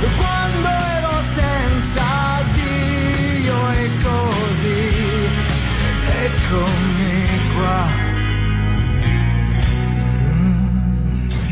[0.00, 0.27] quando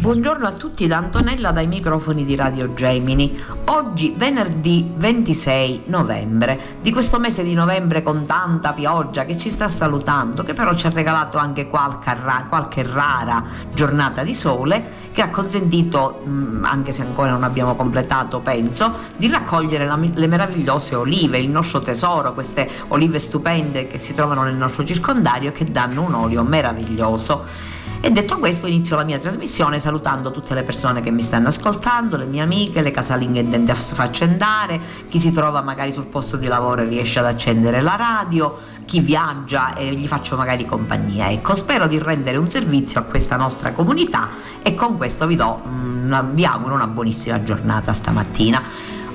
[0.06, 3.42] Buongiorno a tutti da Antonella dai microfoni di Radio Gemini.
[3.64, 9.66] Oggi venerdì 26 novembre, di questo mese di novembre con tanta pioggia che ci sta
[9.68, 13.42] salutando, che però ci ha regalato anche qualche, ra- qualche rara
[13.74, 19.28] giornata di sole che ha consentito, mh, anche se ancora non abbiamo completato penso, di
[19.28, 24.54] raccogliere la- le meravigliose olive, il nostro tesoro, queste olive stupende che si trovano nel
[24.54, 27.74] nostro circondario e che danno un olio meraviglioso.
[28.00, 32.16] E detto questo inizio la mia trasmissione salutando tutte le persone che mi stanno ascoltando,
[32.16, 36.82] le mie amiche, le casalinghe intende affaccendare, chi si trova magari sul posto di lavoro
[36.82, 41.30] e riesce ad accendere la radio, chi viaggia e gli faccio magari compagnia.
[41.30, 44.28] Ecco, spero di rendere un servizio a questa nostra comunità
[44.62, 48.62] e con questo vi, do, una, vi auguro una buonissima giornata stamattina.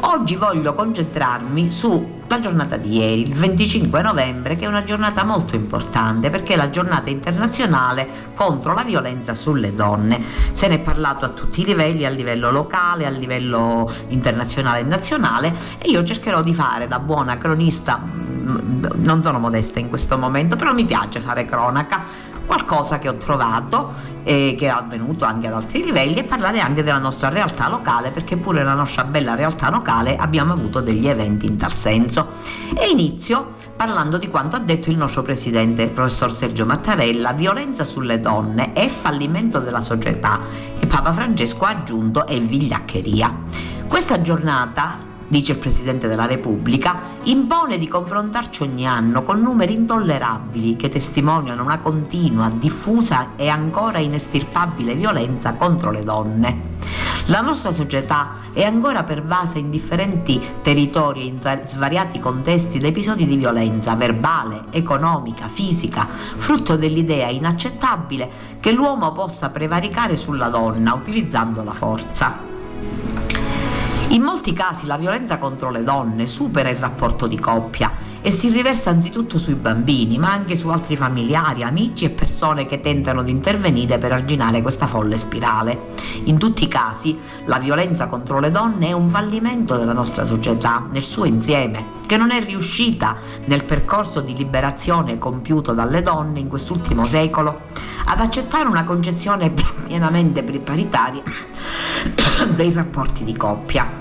[0.03, 5.55] Oggi voglio concentrarmi sulla giornata di ieri, il 25 novembre, che è una giornata molto
[5.55, 10.19] importante perché è la giornata internazionale contro la violenza sulle donne.
[10.53, 14.83] Se ne è parlato a tutti i livelli, a livello locale, a livello internazionale e
[14.83, 20.17] nazionale e io cercherò di fare da buona cronista, mm, non sono modesta in questo
[20.17, 25.47] momento, però mi piace fare cronaca qualcosa che ho trovato e che è avvenuto anche
[25.47, 29.35] ad altri livelli e parlare anche della nostra realtà locale perché pure nella nostra bella
[29.35, 32.27] realtà locale abbiamo avuto degli eventi in tal senso.
[32.75, 37.85] E inizio parlando di quanto ha detto il nostro presidente il professor Sergio Mattarella violenza
[37.85, 40.41] sulle donne è fallimento della società.
[40.77, 43.33] E Papa Francesco ha aggiunto è vigliaccheria
[43.87, 50.75] questa giornata dice il Presidente della Repubblica, impone di confrontarci ogni anno con numeri intollerabili
[50.75, 56.69] che testimoniano una continua, diffusa e ancora inestirpabile violenza contro le donne.
[57.27, 63.25] La nostra società è ancora pervasa in differenti territori e in svariati contesti da episodi
[63.25, 71.63] di violenza verbale, economica, fisica, frutto dell'idea inaccettabile che l'uomo possa prevaricare sulla donna utilizzando
[71.63, 72.50] la forza.
[74.11, 77.89] In molti casi la violenza contro le donne supera il rapporto di coppia
[78.21, 82.81] e si riversa anzitutto sui bambini, ma anche su altri familiari, amici e persone che
[82.81, 85.93] tentano di intervenire per arginare questa folle spirale.
[86.25, 90.87] In tutti i casi la violenza contro le donne è un fallimento della nostra società
[90.91, 96.49] nel suo insieme, che non è riuscita nel percorso di liberazione compiuto dalle donne in
[96.49, 97.61] quest'ultimo secolo
[98.05, 99.51] ad accettare una concezione
[99.87, 101.23] pienamente paritaria
[102.53, 104.00] dei rapporti di coppia.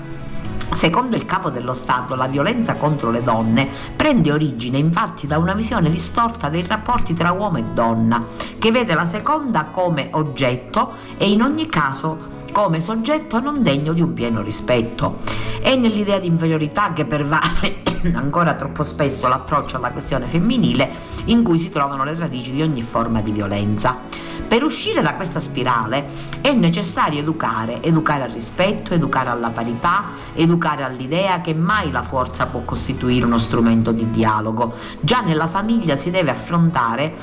[0.73, 5.53] Secondo il capo dello Stato, la violenza contro le donne prende origine infatti da una
[5.53, 8.25] visione distorta dei rapporti tra uomo e donna,
[8.57, 14.01] che vede la seconda come oggetto e in ogni caso come soggetto non degno di
[14.01, 15.19] un pieno rispetto.
[15.61, 20.89] È nell'idea di inferiorità che pervade ancora troppo spesso l'approccio alla questione femminile
[21.25, 23.99] in cui si trovano le radici di ogni forma di violenza.
[24.47, 26.07] Per uscire da questa spirale
[26.41, 32.47] è necessario educare, educare al rispetto, educare alla parità, educare all'idea che mai la forza
[32.47, 34.73] può costituire uno strumento di dialogo.
[34.99, 37.13] Già nella famiglia si deve affrontare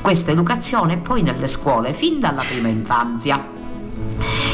[0.00, 3.58] questa educazione poi nelle scuole, fin dalla prima infanzia.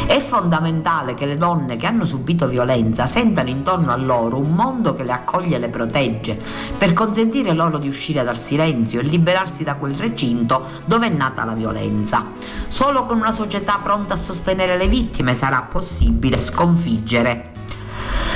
[0.06, 4.94] È fondamentale che le donne che hanno subito violenza sentano intorno a loro un mondo
[4.94, 6.38] che le accoglie e le protegge,
[6.78, 11.44] per consentire loro di uscire dal silenzio e liberarsi da quel recinto dove è nata
[11.44, 12.24] la violenza.
[12.68, 17.55] Solo con una società pronta a sostenere le vittime sarà possibile sconfiggere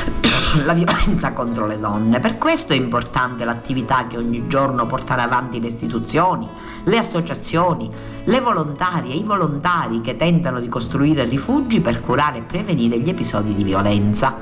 [0.64, 2.20] la violenza contro le donne.
[2.20, 6.48] Per questo è importante l'attività che ogni giorno portano avanti le istituzioni,
[6.84, 7.90] le associazioni,
[8.24, 13.54] le volontarie i volontari che tentano di costruire rifugi per curare e prevenire gli episodi
[13.54, 14.36] di violenza.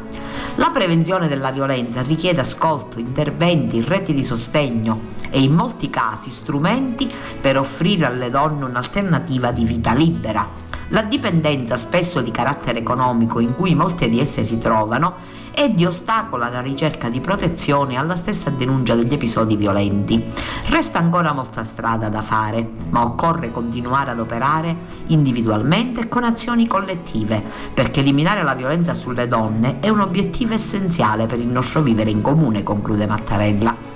[0.57, 7.09] La prevenzione della violenza richiede ascolto, interventi, reti di sostegno e in molti casi strumenti
[7.41, 10.67] per offrire alle donne un'alternativa di vita libera.
[10.91, 15.17] La dipendenza, spesso di carattere economico, in cui molte di esse si trovano,
[15.53, 20.25] è di ostacolo alla ricerca di protezione e alla stessa denuncia degli episodi violenti.
[20.69, 24.75] Resta ancora molta strada da fare, ma occorre continuare ad operare
[25.09, 27.43] individualmente e con azioni collettive,
[27.75, 32.23] perché eliminare la violenza sulle donne è un obiettivo essenziale per il nostro vivere in
[32.23, 33.88] comune, conclude Mattarella.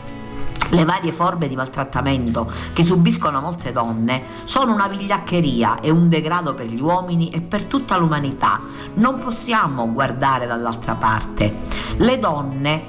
[0.73, 6.55] Le varie forme di maltrattamento che subiscono molte donne sono una vigliaccheria e un degrado
[6.55, 8.59] per gli uomini e per tutta l'umanità.
[8.95, 11.55] Non possiamo guardare dall'altra parte.
[11.99, 12.85] Le donne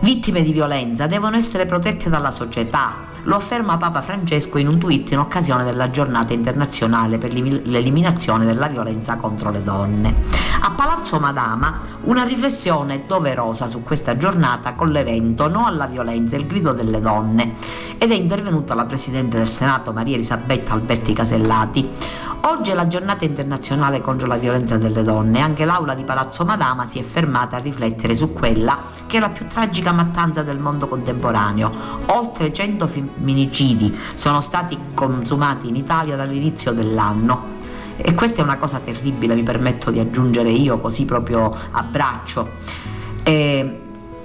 [0.00, 2.94] vittime di violenza devono essere protette dalla società,
[3.24, 8.68] lo afferma Papa Francesco in un tweet in occasione della giornata internazionale per l'eliminazione della
[8.68, 10.14] violenza contro le donne.
[10.60, 16.46] A Palazzo Madama una riflessione doverosa su questa giornata con l'evento No alla violenza, il
[16.46, 17.54] grido delle donne
[17.98, 21.90] ed è intervenuta la Presidente del Senato Maria Elisabetta Alberti Casellati.
[22.44, 26.44] Oggi è la giornata internazionale contro la violenza delle donne e anche l'aula di Palazzo
[26.44, 30.58] Madama si è fermata a riflettere su quella che è la più tragica mattanza del
[30.58, 31.70] mondo contemporaneo.
[32.06, 37.60] Oltre 100 femminicidi sono stati consumati in Italia dall'inizio dell'anno.
[37.96, 42.50] E questa è una cosa terribile, mi permetto di aggiungere io così proprio a braccio.
[43.22, 43.82] E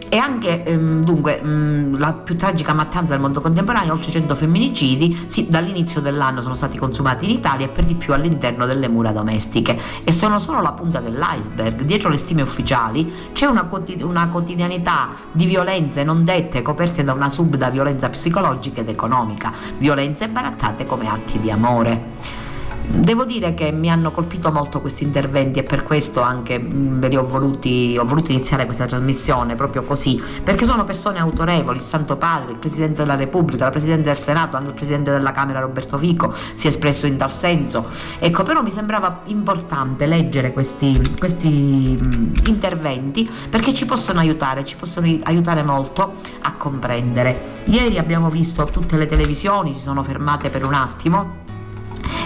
[0.09, 4.35] e anche ehm, dunque mh, mm, la più tragica mattanza del mondo contemporaneo, oltre 100
[4.35, 8.87] femminicidi, sì, dall'inizio dell'anno sono stati consumati in Italia e per di più all'interno delle
[8.87, 11.81] mura domestiche e sono solo la punta dell'iceberg.
[11.81, 13.69] Dietro le stime ufficiali c'è una,
[14.01, 20.27] una quotidianità di violenze non dette coperte da una subda violenza psicologica ed economica, violenze
[20.29, 22.45] barattate come atti di amore.
[22.89, 27.17] Devo dire che mi hanno colpito molto questi interventi e per questo anche ve li
[27.17, 32.15] ho voluti, ho voluto iniziare questa trasmissione proprio così, perché sono persone autorevoli, il Santo
[32.15, 35.97] Padre, il Presidente della Repubblica, la Presidente del Senato, anche il Presidente della Camera Roberto
[35.97, 37.87] Fico si è espresso in tal senso.
[38.19, 41.99] Ecco, però mi sembrava importante leggere questi, questi
[42.45, 47.55] interventi perché ci possono aiutare, ci possono aiutare molto a comprendere.
[47.65, 51.45] Ieri abbiamo visto tutte le televisioni, si sono fermate per un attimo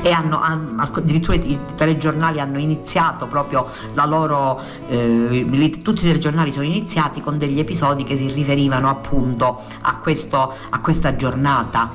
[0.01, 6.51] e hanno, hanno addirittura i telegiornali hanno iniziato proprio la loro eh, tutti i telegiornali
[6.51, 11.91] sono iniziati con degli episodi che si riferivano appunto a, questo, a questa giornata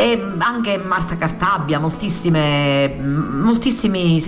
[0.00, 2.32] e anche Marta Cartabia, moltissimi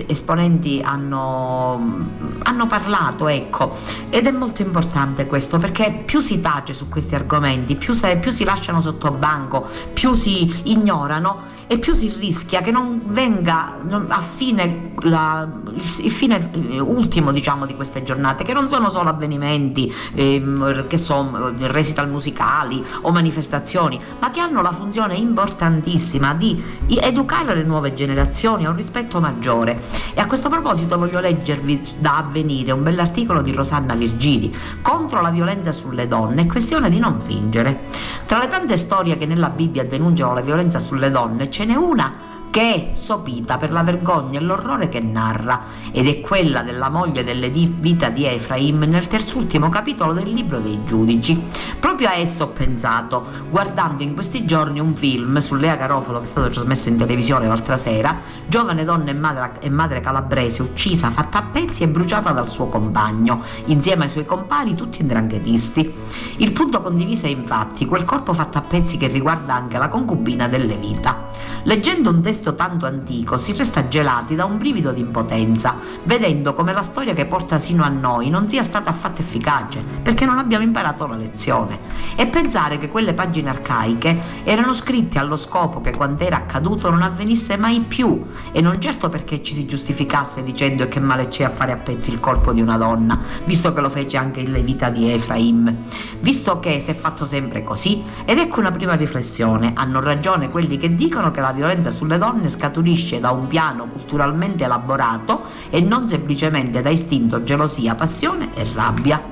[0.05, 2.09] esponenti hanno,
[2.43, 3.75] hanno parlato, ecco,
[4.09, 8.31] ed è molto importante questo perché più si tace su questi argomenti, più, se, più
[8.31, 13.77] si lasciano sotto banco, più si ignorano e più si rischia che non venga
[14.07, 19.91] a fine la, il, fine ultimo diciamo di queste giornate che non sono solo avvenimenti
[20.13, 25.15] ehm, che sono recital musicali o manifestazioni ma che hanno la funzione
[25.63, 26.61] importantissima di
[27.01, 29.79] educare le nuove generazioni a un rispetto maggiore.
[30.13, 35.29] E a questo proposito voglio leggervi da avvenire un bell'articolo di Rosanna Virgili contro la
[35.29, 37.81] violenza sulle donne è questione di non fingere.
[38.25, 42.31] Tra le tante storie che nella Bibbia denunciano la violenza sulle donne ce n'è una
[42.53, 45.59] che è sopita per la vergogna e l'orrore che narra,
[45.91, 50.85] ed è quella della moglie delle vita di Efraim nel terzultimo capitolo del libro dei
[50.85, 51.41] giudici.
[51.79, 56.25] Proprio a esso ho pensato, guardando in questi giorni un film su Lea Garofalo che
[56.25, 61.09] è stato trasmesso in televisione l'altra sera, giovane donna e madre, e madre calabrese uccisa,
[61.09, 65.91] fatta a pezzi e bruciata dal suo compagno, insieme ai suoi compari tutti indranghetisti.
[66.37, 70.47] Il punto condiviso è infatti quel corpo fatto a pezzi che riguarda anche la concubina
[70.47, 71.31] delle vita.
[71.65, 76.73] Leggendo un testo tanto antico si resta gelati da un brivido di impotenza, vedendo come
[76.73, 80.65] la storia che porta sino a noi non sia stata affatto efficace, perché non abbiamo
[80.65, 81.79] imparato la lezione,
[82.17, 87.55] e pensare che quelle pagine arcaiche erano scritte allo scopo che quant'era accaduto non avvenisse
[87.55, 91.71] mai più, e non certo perché ci si giustificasse dicendo che male c'è a fare
[91.71, 95.09] a pezzi il corpo di una donna, visto che lo fece anche in Levita di
[95.09, 95.73] Efraim,
[96.19, 100.77] visto che si è fatto sempre così, ed ecco una prima riflessione, hanno ragione quelli
[100.77, 106.07] che dicono che la violenza sulle donne scaturisce da un piano culturalmente elaborato e non
[106.07, 109.31] semplicemente da istinto, gelosia, passione e rabbia.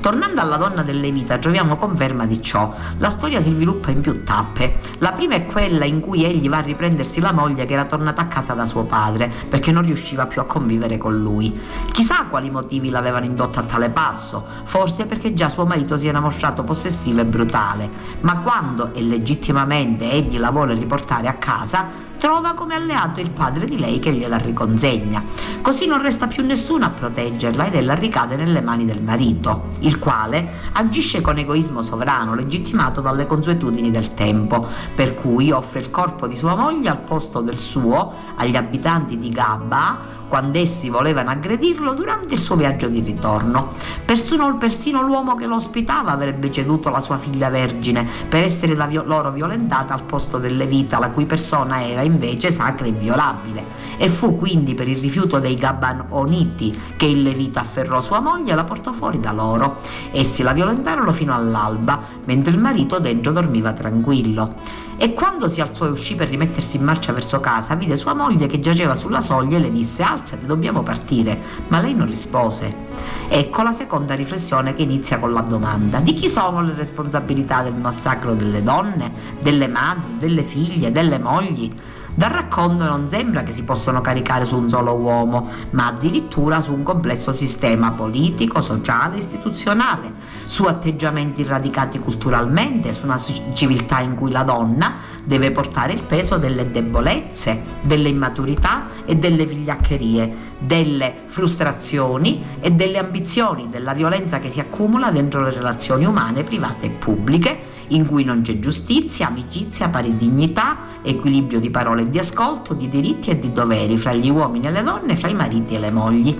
[0.00, 2.72] Tornando alla donna delle vita, troviamo conferma di ciò.
[2.96, 4.76] La storia si sviluppa in più tappe.
[4.98, 8.22] La prima è quella in cui egli va a riprendersi la moglie che era tornata
[8.22, 11.58] a casa da suo padre, perché non riusciva più a convivere con lui.
[11.92, 16.20] Chissà quali motivi l'avevano indotto a tale passo, forse perché già suo marito si era
[16.20, 17.90] mostrato possessivo e brutale,
[18.20, 23.64] ma quando e legittimamente egli la vuole riportare a casa, trova come alleato il padre
[23.64, 25.24] di lei che gliela riconsegna.
[25.62, 29.98] Così non resta più nessuno a proteggerla ed ella ricade nelle mani del marito, il
[29.98, 36.26] quale agisce con egoismo sovrano, legittimato dalle consuetudini del tempo, per cui offre il corpo
[36.26, 41.92] di sua moglie al posto del suo agli abitanti di Gabba quando essi volevano aggredirlo
[41.92, 43.72] durante il suo viaggio di ritorno.
[44.04, 48.86] Persino, persino l'uomo che lo ospitava avrebbe ceduto la sua figlia vergine per essere la
[48.86, 53.64] vi- loro violentata al posto delle vita, la cui persona era invece sacra e inviolabile.
[53.96, 58.54] E fu quindi per il rifiuto dei Gabanoniti che il Levita afferrò sua moglie e
[58.54, 59.78] la portò fuori da loro.
[60.12, 64.54] Essi la violentarono fino all'alba, mentre il marito dentro dormiva tranquillo
[65.02, 68.46] e quando si alzò e uscì per rimettersi in marcia verso casa, vide sua moglie
[68.46, 72.88] che giaceva sulla soglia e le disse alzati, dobbiamo partire, ma lei non rispose.
[73.26, 77.76] Ecco la seconda riflessione che inizia con la domanda, di chi sono le responsabilità del
[77.76, 81.72] massacro delle donne, delle madri, delle figlie, delle mogli?
[82.20, 86.74] Dal racconto non sembra che si possano caricare su un solo uomo, ma addirittura su
[86.74, 90.12] un complesso sistema politico, sociale, istituzionale,
[90.44, 96.36] su atteggiamenti radicati culturalmente, su una civiltà in cui la donna deve portare il peso
[96.36, 104.50] delle debolezze, delle immaturità e delle vigliaccherie, delle frustrazioni e delle ambizioni, della violenza che
[104.50, 109.88] si accumula dentro le relazioni umane, private e pubbliche in cui non c'è giustizia, amicizia,
[109.88, 114.28] pari dignità, equilibrio di parole e di ascolto, di diritti e di doveri fra gli
[114.28, 116.36] uomini e le donne, fra i mariti e le mogli.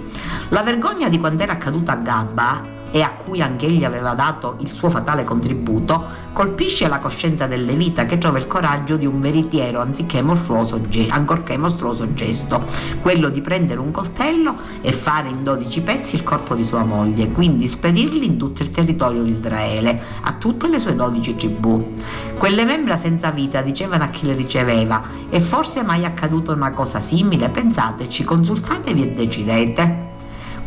[0.49, 4.73] La vergogna di quando era accaduta a Gabba e a cui anch'egli aveva dato il
[4.73, 9.81] suo fatale contributo, colpisce la coscienza delle vita che trova il coraggio di un veritiero
[9.81, 12.65] anziché mostruoso, ancorché mostruoso gesto,
[13.01, 17.31] quello di prendere un coltello e fare in dodici pezzi il corpo di sua moglie,
[17.31, 21.93] quindi spedirli in tutto il territorio di Israele, a tutte le sue dodici tribù.
[22.39, 27.01] Quelle membra senza vita dicevano a chi le riceveva, e forse mai accaduta una cosa
[27.01, 27.51] simile?
[27.51, 30.10] Pensateci, consultatevi e decidete.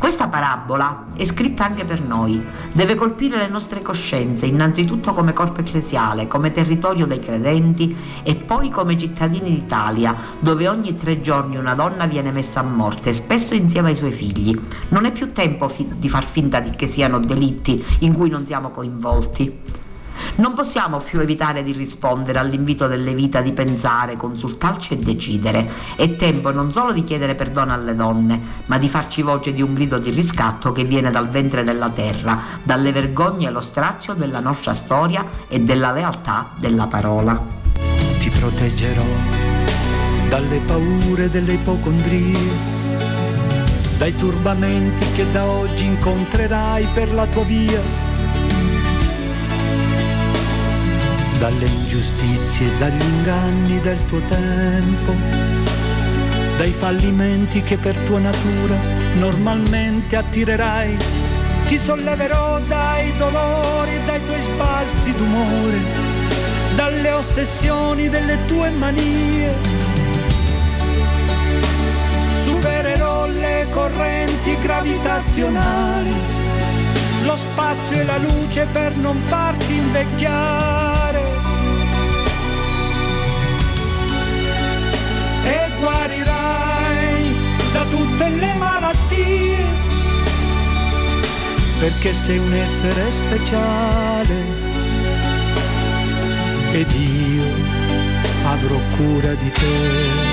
[0.03, 5.61] Questa parabola è scritta anche per noi, deve colpire le nostre coscienze, innanzitutto come corpo
[5.61, 11.73] ecclesiale, come territorio dei credenti e poi come cittadini d'Italia, dove ogni tre giorni una
[11.73, 14.59] donna viene messa a morte, spesso insieme ai suoi figli.
[14.89, 18.45] Non è più tempo fi- di far finta di che siano delitti in cui non
[18.45, 19.82] siamo coinvolti.
[20.35, 25.69] Non possiamo più evitare di rispondere all'invito delle vita di pensare, consultarci e decidere.
[25.95, 29.73] È tempo non solo di chiedere perdono alle donne, ma di farci voce di un
[29.73, 34.39] grido di riscatto che viene dal ventre della terra, dalle vergogne e lo strazio della
[34.39, 37.39] nostra storia e della lealtà della parola.
[38.19, 39.05] Ti proteggerò
[40.29, 42.81] dalle paure delle ipocondrie
[43.97, 48.12] dai turbamenti che da oggi incontrerai per la tua via
[51.43, 55.13] dalle ingiustizie, dagli inganni del tuo tempo,
[56.55, 58.77] dai fallimenti che per tua natura
[59.17, 60.95] normalmente attirerai.
[61.65, 65.81] Ti solleverò dai dolori dai tuoi sbalzi d'umore,
[66.75, 69.53] dalle ossessioni delle tue manie.
[72.37, 76.13] Supererò le correnti gravitazionali,
[77.25, 80.82] lo spazio e la luce per non farti invecchiare
[85.83, 87.35] guarirai
[87.73, 89.65] da tutte le malattie,
[91.79, 94.35] perché sei un essere speciale
[96.71, 97.43] ed io
[98.45, 100.32] avrò cura di te.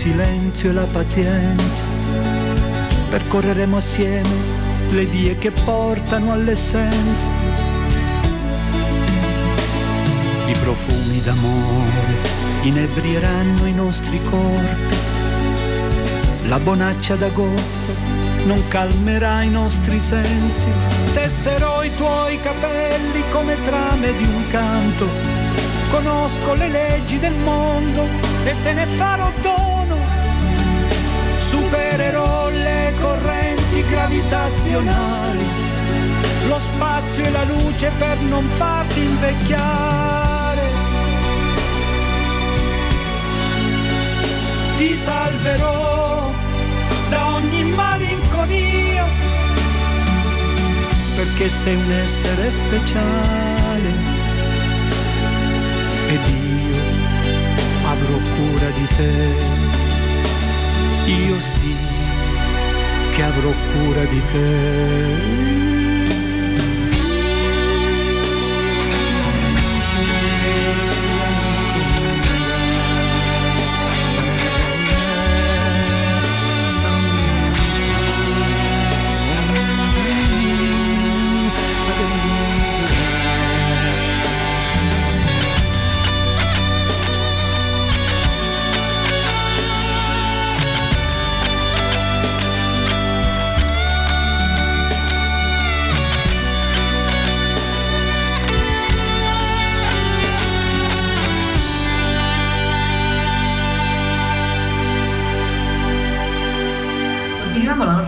[0.00, 1.84] Silenzio e la pazienza.
[3.10, 4.34] Percorreremo assieme
[4.88, 7.28] le vie che portano all'essenza
[10.46, 12.16] i profumi d'amore
[12.62, 14.96] inebrieranno i nostri corpi.
[16.44, 17.94] La bonaccia d'agosto
[18.46, 20.70] non calmerà i nostri sensi.
[21.12, 25.06] Tesserò i tuoi capelli come trame di un canto.
[25.90, 28.06] Conosco le leggi del mondo
[28.44, 29.69] e te ne farò dono.
[31.50, 35.44] Supererò le correnti gravitazionali,
[36.46, 40.68] lo spazio e la luce per non farti invecchiare.
[44.76, 46.30] Ti salverò
[47.08, 49.06] da ogni malinconia,
[51.16, 53.92] perché sei un essere speciale
[56.06, 56.78] ed io
[57.88, 59.59] avrò cura di te.
[61.10, 61.74] Io sì
[63.10, 65.59] che avrò cura di te.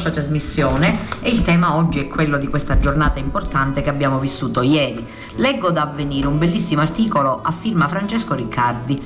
[0.03, 4.61] Nostra trasmissione e il tema oggi è quello di questa giornata importante che abbiamo vissuto
[4.63, 5.07] ieri.
[5.37, 9.01] Leggo da avvenire un bellissimo articolo a firma Francesco Riccardi.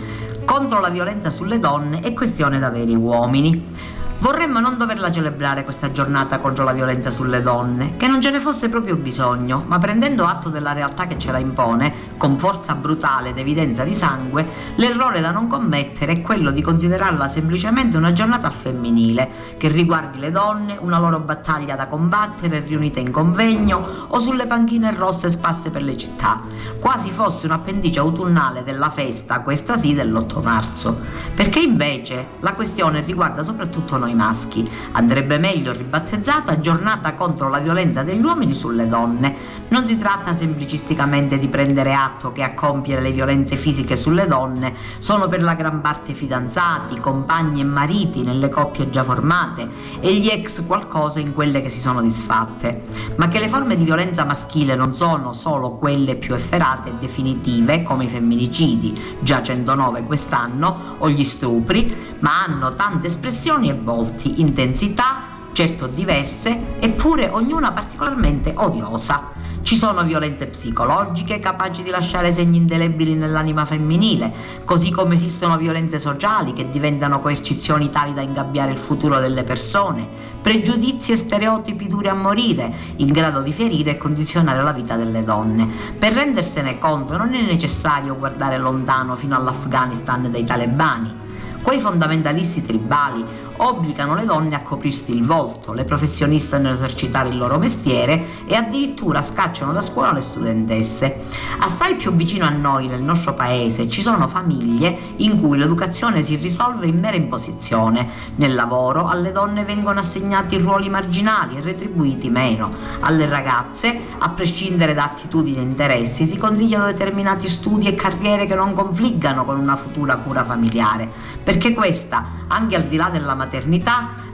[0.47, 3.95] Contro la violenza sulle donne è questione da veri uomini.
[4.19, 8.41] Vorremmo non doverla celebrare questa giornata contro la violenza sulle donne, che non ce ne
[8.41, 13.29] fosse proprio bisogno, ma prendendo atto della realtà che ce la impone, con forza brutale
[13.29, 14.47] ed evidenza di sangue,
[14.77, 20.31] l'errore da non commettere è quello di considerarla semplicemente una giornata femminile, che riguardi le
[20.31, 25.83] donne, una loro battaglia da combattere riunite in convegno o sulle panchine rosse spasse per
[25.83, 26.41] le città,
[26.81, 31.01] quasi fosse un'appendice autunnale della festa, questa sì, dell'8 marzo.
[31.35, 34.69] Perché invece la questione riguarda soprattutto noi noi maschi.
[34.93, 39.65] Andrebbe meglio ribattezzata giornata contro la violenza degli uomini sulle donne.
[39.69, 44.75] Non si tratta semplicisticamente di prendere atto che a compiere le violenze fisiche sulle donne
[44.99, 49.69] sono per la gran parte fidanzati, compagni e mariti nelle coppie già formate
[50.01, 52.85] e gli ex qualcosa in quelle che si sono disfatte,
[53.17, 57.83] ma che le forme di violenza maschile non sono solo quelle più efferate e definitive
[57.83, 64.41] come i femminicidi, già 109 quest'anno, o gli stupri, ma hanno tante espressioni e volti,
[64.41, 69.33] intensità, certo diverse, eppure ognuna particolarmente odiosa.
[69.63, 74.33] Ci sono violenze psicologiche capaci di lasciare segni indelebili nell'anima femminile,
[74.65, 80.07] così come esistono violenze sociali che diventano coercizioni tali da ingabbiare il futuro delle persone,
[80.41, 85.25] pregiudizi e stereotipi duri a morire, in grado di ferire e condizionare la vita delle
[85.25, 85.69] donne.
[85.99, 91.25] Per rendersene conto non è necessario guardare lontano fino all'Afghanistan dei talebani.
[91.61, 93.25] Quei fondamentalisti tribali
[93.59, 99.23] obbligano le donne a coprirsi il volto, le professioniste nell'esercitare il loro mestiere e addirittura
[99.23, 101.25] scacciano da scuola le studentesse.
[101.61, 106.37] Assai più vicino a noi, nel nostro paese, ci sono famiglie in cui l'educazione si
[106.37, 108.09] risolve in mera imposizione.
[108.37, 112.71] Nel lavoro alle donne vengono assegnati ruoli marginali e retribuiti meno.
[113.01, 118.55] Alle ragazze, a prescindere da attitudini e interessi, si consigliano determinati studi e carriere che
[118.55, 121.09] non confliggano con una futura cura familiare,
[121.43, 123.45] perché questa, anche al di là della maternità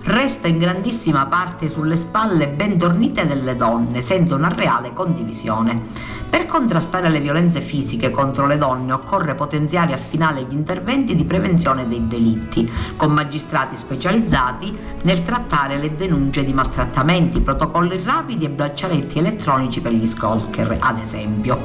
[0.04, 6.20] resta in grandissima parte sulle spalle ben tornite delle donne, senza una reale condivisione.
[6.32, 11.24] Per contrastare le violenze fisiche contro le donne occorre potenziare e affinare gli interventi di
[11.24, 18.50] prevenzione dei delitti, con magistrati specializzati nel trattare le denunce di maltrattamenti, protocolli rapidi e
[18.50, 21.60] braccialetti elettronici per gli stalker, ad esempio.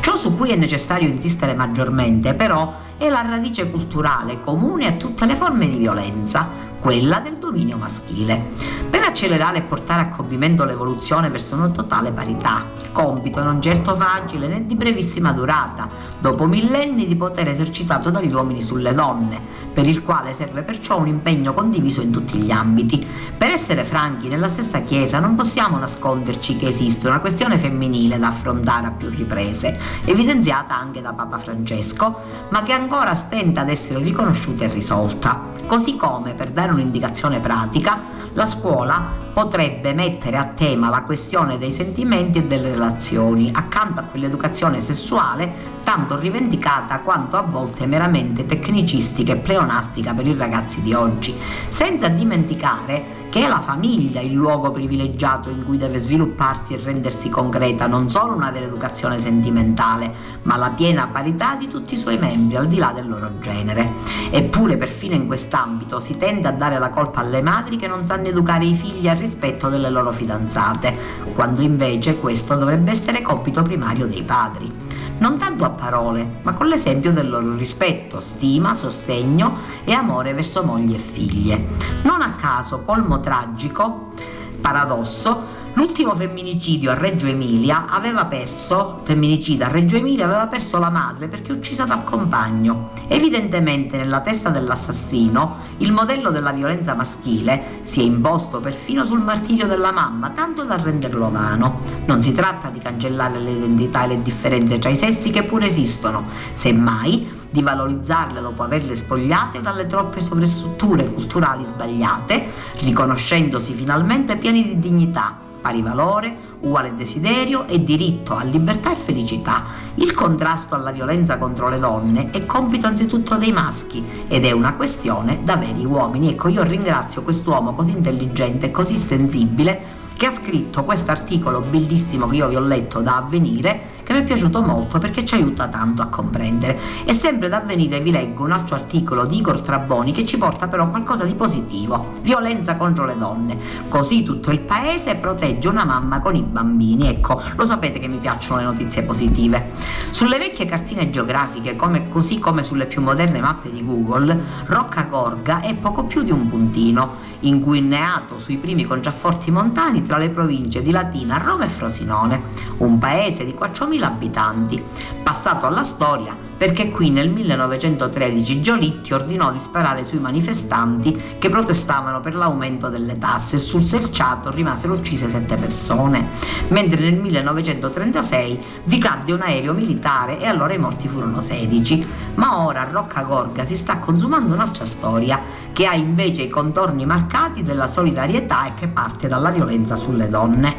[0.00, 5.26] Ciò su cui è necessario insistere maggiormente, però, è la radice culturale comune a tutte
[5.26, 6.48] le forme di violenza,
[6.80, 8.84] quella del dominio maschile
[9.16, 14.66] accelerare e portare a compimento l'evoluzione verso una totale parità, compito non certo facile né
[14.66, 19.40] di brevissima durata, dopo millenni di potere esercitato dagli uomini sulle donne,
[19.72, 23.06] per il quale serve perciò un impegno condiviso in tutti gli ambiti.
[23.36, 28.28] Per essere franchi, nella stessa Chiesa non possiamo nasconderci che esiste una questione femminile da
[28.28, 34.02] affrontare a più riprese, evidenziata anche da Papa Francesco, ma che ancora stenta ad essere
[34.02, 35.40] riconosciuta e risolta.
[35.66, 38.00] Così come, per dare un'indicazione pratica,
[38.34, 44.04] la scuola potrebbe mettere a tema la questione dei sentimenti e delle relazioni, accanto a
[44.04, 50.94] quell'educazione sessuale tanto rivendicata quanto a volte meramente tecnicistica e pleonastica per i ragazzi di
[50.94, 51.34] oggi,
[51.68, 57.28] senza dimenticare che è la famiglia il luogo privilegiato in cui deve svilupparsi e rendersi
[57.28, 60.12] concreta non solo una vera educazione sentimentale,
[60.42, 63.92] ma la piena parità di tutti i suoi membri al di là del loro genere.
[64.30, 68.28] Eppure perfino in quest'ambito si tende a dare la colpa alle madri che non sanno
[68.28, 70.94] educare i figli al rispetto delle loro fidanzate,
[71.34, 74.85] quando invece questo dovrebbe essere compito primario dei padri
[75.18, 80.62] non tanto a parole, ma con l'esempio del loro rispetto, stima, sostegno e amore verso
[80.62, 81.66] mogli e figlie.
[82.02, 84.12] Non a caso, colmo tragico,
[84.60, 90.88] paradosso, L'ultimo femminicidio a Reggio Emilia aveva perso, femminicida a Reggio Emilia aveva perso la
[90.88, 92.92] madre perché uccisa dal compagno.
[93.08, 99.66] Evidentemente nella testa dell'assassino il modello della violenza maschile si è imposto perfino sul martirio
[99.66, 101.80] della mamma, tanto da renderlo vano.
[102.06, 105.66] Non si tratta di cancellare le identità e le differenze tra i sessi che pure
[105.66, 112.46] esistono, semmai di valorizzarle dopo averle spogliate dalle troppe sovrastrutture culturali sbagliate,
[112.78, 119.64] riconoscendosi finalmente pieni di dignità pari valore, uguale desiderio e diritto a libertà e felicità.
[119.94, 124.74] Il contrasto alla violenza contro le donne è compito anzitutto dei maschi ed è una
[124.74, 126.30] questione da veri uomini.
[126.30, 132.26] Ecco, io ringrazio quest'uomo così intelligente e così sensibile che ha scritto questo articolo bellissimo
[132.26, 135.66] che io vi ho letto da avvenire che mi è piaciuto molto perché ci aiuta
[135.66, 136.78] tanto a comprendere.
[137.04, 140.68] E sempre da avvenire vi leggo un altro articolo di Igor Traboni che ci porta
[140.68, 142.12] però qualcosa di positivo.
[142.22, 143.58] Violenza contro le donne.
[143.88, 147.08] Così tutto il paese protegge una mamma con i bambini.
[147.08, 149.72] Ecco, lo sapete che mi piacciono le notizie positive.
[150.10, 155.62] Sulle vecchie cartine geografiche, come, così come sulle più moderne mappe di Google, Rocca Gorga
[155.62, 160.90] è poco più di un puntino inguineato sui primi contrafforti montani tra le province di
[160.90, 162.42] Latina, Roma e Frosinone,
[162.78, 164.82] un paese di 4.000 abitanti,
[165.22, 172.20] passato alla storia perché qui nel 1913 Giolitti ordinò di sparare sui manifestanti che protestavano
[172.20, 173.56] per l'aumento delle tasse.
[173.56, 176.28] E sul selciato rimasero uccise sette persone,
[176.68, 182.06] mentre nel 1936 vi cadde un aereo militare e allora i morti furono 16.
[182.36, 185.40] Ma ora a Rocca Gorga si sta consumando un'altra storia
[185.76, 190.74] che ha invece i contorni marcati della solidarietà e che parte dalla violenza sulle donne.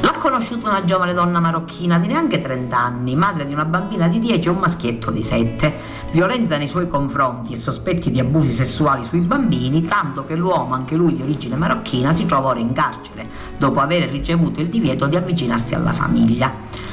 [0.00, 4.20] L'ha conosciuta una giovane donna marocchina di neanche 30 anni, madre di una bambina di
[4.20, 5.74] 10 e un maschietto di 7.
[6.12, 10.94] Violenza nei suoi confronti e sospetti di abusi sessuali sui bambini, tanto che l'uomo, anche
[10.94, 15.16] lui di origine marocchina, si trova ora in carcere, dopo aver ricevuto il divieto di
[15.16, 16.86] avvicinarsi alla famiglia.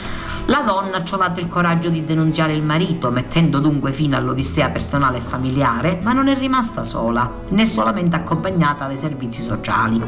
[0.48, 5.18] La donna ha trovato il coraggio di denunziare il marito, mettendo dunque fine all'odissea personale
[5.18, 10.00] e familiare, ma non è rimasta sola, né solamente accompagnata dai servizi sociali.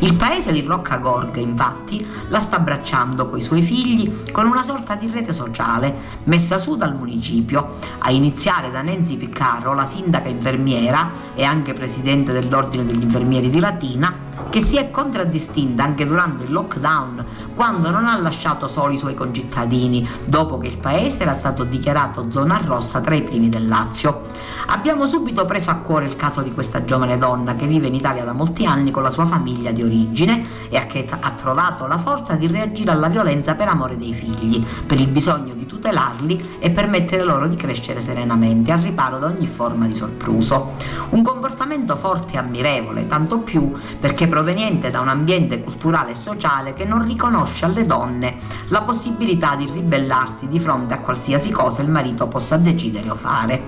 [0.00, 1.00] Il paese di Rocca
[1.36, 6.76] infatti, la sta abbracciando coi suoi figli con una sorta di rete sociale messa su
[6.76, 13.02] dal municipio, a iniziare da Nancy Piccaro, la sindaca infermiera e anche presidente dell'Ordine degli
[13.02, 18.66] Infermieri di Latina, che si è contraddistinta anche durante il lockdown, quando non ha lasciato
[18.66, 23.22] soli i suoi concittadini, dopo che il paese era stato dichiarato zona rossa tra i
[23.22, 24.28] primi del Lazio.
[24.68, 28.24] Abbiamo subito preso a cuore il caso di questa giovane donna che vive in Italia
[28.24, 32.34] da molti anni con la sua famiglia di origine e che ha trovato la forza
[32.34, 37.22] di reagire alla violenza per amore dei figli, per il bisogno di tutelarli e permettere
[37.22, 40.72] loro di crescere serenamente, al riparo da ogni forma di sopruso.
[41.10, 46.74] Un comportamento forte e ammirevole, tanto più perché proveniente da un ambiente culturale e sociale
[46.74, 48.36] che non riconosce alle donne
[48.68, 53.62] la possibilità di ribellarsi di fronte a qualsiasi cosa il marito possa decidere o fare.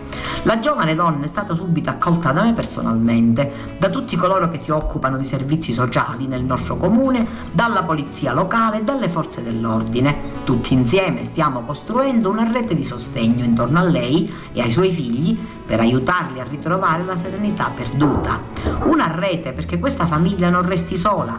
[0.48, 4.70] La giovane donna è stata subito accolta da me personalmente, da tutti coloro che si
[4.70, 10.16] occupano di servizi sociali nel nostro comune, dalla polizia locale e dalle forze dell'ordine.
[10.44, 15.38] Tutti insieme stiamo costruendo una rete di sostegno intorno a lei e ai suoi figli
[15.66, 18.40] per aiutarli a ritrovare la serenità perduta.
[18.84, 21.38] Una rete perché questa famiglia non resti sola,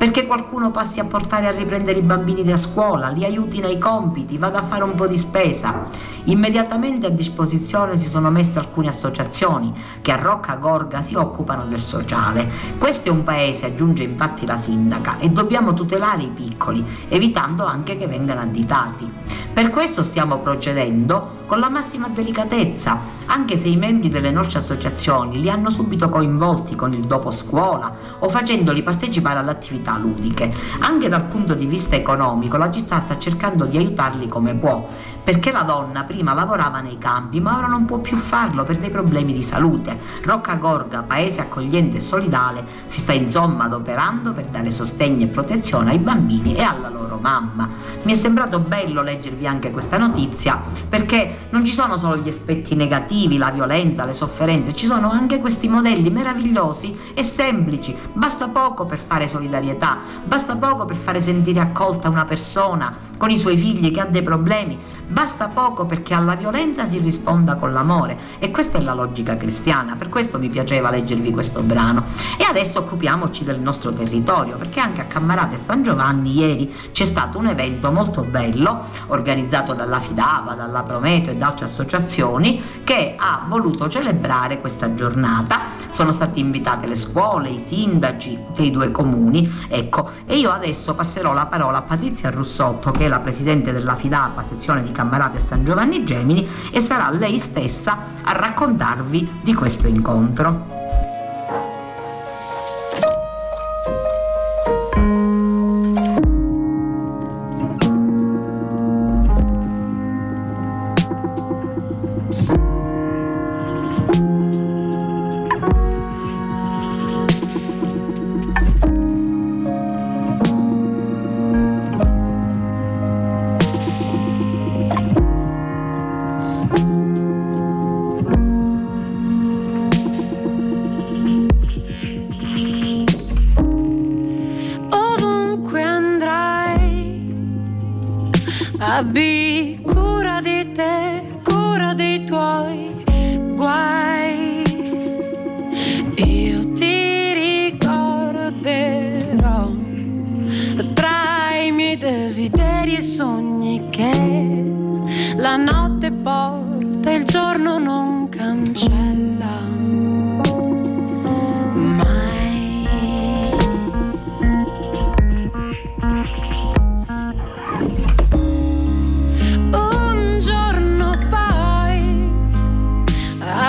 [0.00, 4.38] perché qualcuno passi a portare a riprendere i bambini da scuola, li aiuti nei compiti,
[4.38, 5.88] vada a fare un po' di spesa.
[6.24, 11.82] Immediatamente a disposizione si sono messe alcune associazioni che a Rocca Gorga si occupano del
[11.82, 12.50] sociale.
[12.78, 17.98] Questo è un paese, aggiunge infatti la sindaca, e dobbiamo tutelare i piccoli, evitando anche
[17.98, 19.10] che vengano additati.
[19.52, 25.40] Per questo stiamo procedendo con la massima delicatezza, anche se i membri delle nostre associazioni
[25.40, 29.50] li hanno subito coinvolti con il dopo scuola o facendoli partecipare alle
[29.90, 30.52] attività ludiche.
[30.80, 34.88] Anche dal punto di vista economico la città sta cercando di aiutarli come può,
[35.22, 38.90] perché la donna prima lavorava nei campi ma ora non può più farlo per dei
[38.90, 39.98] problemi di salute.
[40.22, 45.90] Rocca Gorga, paese accogliente e solidale, si sta insomma adoperando per dare sostegno e protezione
[45.90, 47.68] ai bambini e alla loro mamma.
[48.02, 52.74] Mi è sembrato bello leggervi anche questa notizia perché non ci sono solo gli aspetti
[52.74, 57.96] negativi, la violenza, le sofferenze, ci sono anche questi modelli meravigliosi e semplici.
[58.12, 63.38] Basta poco per fare solidarietà, basta poco per fare sentire accolta una persona con i
[63.38, 64.78] suoi figli che ha dei problemi,
[65.10, 69.96] basta poco perché alla violenza si risponda con l'amore e questa è la logica cristiana,
[69.96, 72.04] per questo mi piaceva leggervi questo brano.
[72.38, 77.38] E adesso occupiamoci del nostro territorio, perché anche a Cammarate San Giovanni ieri c'è stato
[77.38, 83.44] un evento molto bello organizzato dalla Fidava, dalla Prometeo e da altre associazioni che ha
[83.48, 85.78] voluto celebrare questa giornata.
[85.90, 91.32] Sono state invitate le scuole, i sindaci dei due comuni, ecco, e io adesso passerò
[91.32, 94.99] la parola a Patrizia Russotto che è la presidente della FIDAPA, sezione di Cammarate
[95.38, 100.79] San Giovanni Gemini, e sarà lei stessa a raccontarvi di questo incontro.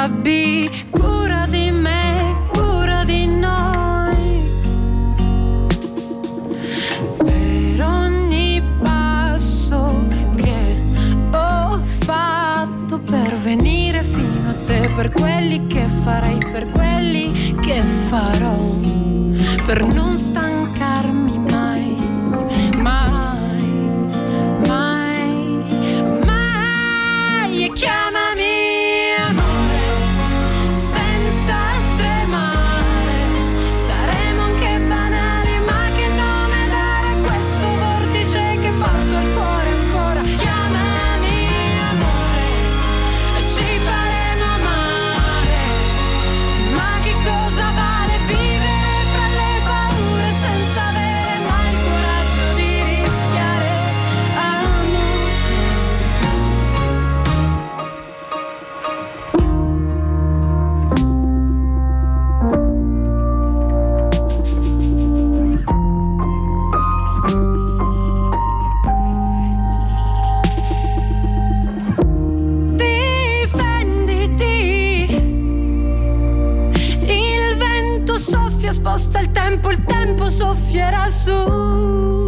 [0.03, 4.49] abbi cura di me, cura di noi.
[7.17, 10.75] Per ogni passo che
[11.31, 18.57] ho fatto per venire fino a te, per quelli che farei, per quelli che farò,
[19.67, 20.60] per non stancare
[79.51, 82.20] tempo il tempo soffierà su.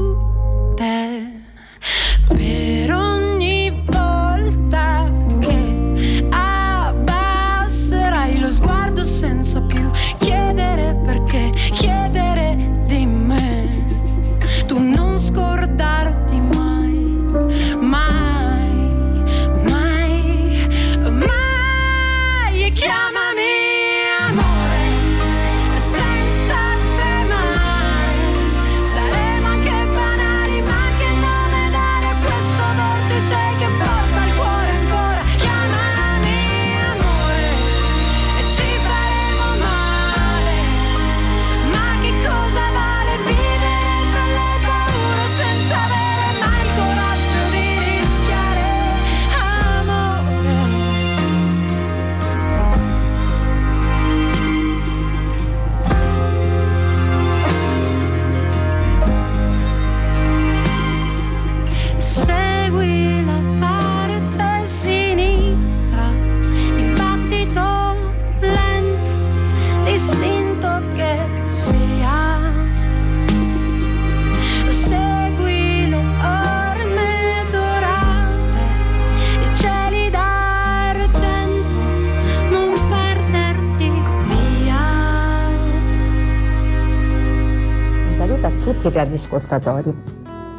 [89.14, 89.96] Tutti i radioascoltatori.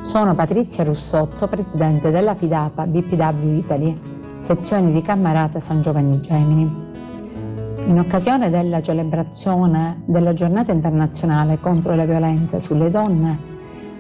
[0.01, 4.01] Sono Patrizia Russotto, presidente della FIDAPA BPW Italy,
[4.41, 6.83] sezione di Cammarata San Giovanni Gemini.
[7.87, 13.53] In occasione della celebrazione della giornata internazionale contro la violenza sulle donne,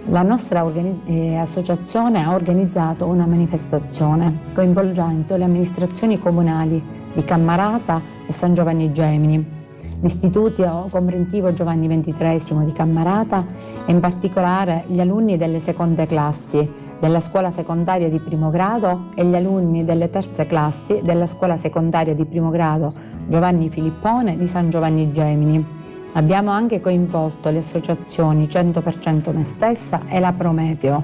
[0.04, 8.00] la nostra organi- eh, associazione ha organizzato una manifestazione coinvolgendo le amministrazioni comunali di Cammarata
[8.26, 9.53] e San Giovanni Gemini,
[10.00, 13.46] l'Istituto Comprensivo Giovanni XXIII di Cammarata
[13.86, 16.68] e in particolare gli alunni delle seconde classi
[17.00, 22.14] della scuola secondaria di primo grado e gli alunni delle terze classi della scuola secondaria
[22.14, 22.92] di primo grado
[23.26, 25.82] Giovanni Filippone di San Giovanni Gemini.
[26.16, 31.02] Abbiamo anche coinvolto le associazioni 100% me stessa e la Prometeo,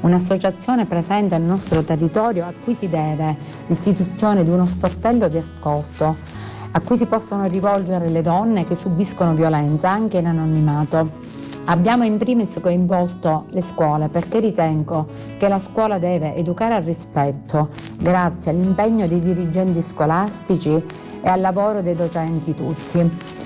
[0.00, 3.36] un'associazione presente nel nostro territorio a cui si deve
[3.66, 6.16] l'istituzione di uno sportello di ascolto
[6.76, 11.24] a cui si possono rivolgere le donne che subiscono violenza anche in anonimato.
[11.64, 15.06] Abbiamo in primis coinvolto le scuole perché ritengo
[15.38, 20.74] che la scuola deve educare al rispetto grazie all'impegno dei dirigenti scolastici
[21.22, 23.45] e al lavoro dei docenti tutti.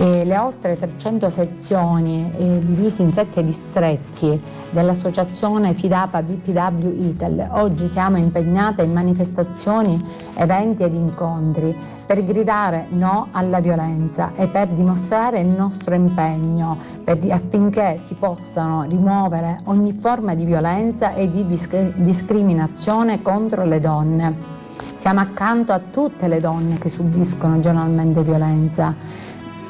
[0.00, 7.48] E le oltre 300 sezioni eh, divise in sette distretti dell'associazione FIDAPA BPW ITEL.
[7.50, 10.00] Oggi siamo impegnate in manifestazioni,
[10.34, 11.74] eventi ed incontri
[12.06, 18.84] per gridare no alla violenza e per dimostrare il nostro impegno per, affinché si possano
[18.84, 24.56] rimuovere ogni forma di violenza e di disc- discriminazione contro le donne.
[24.94, 28.94] Siamo accanto a tutte le donne che subiscono giornalmente violenza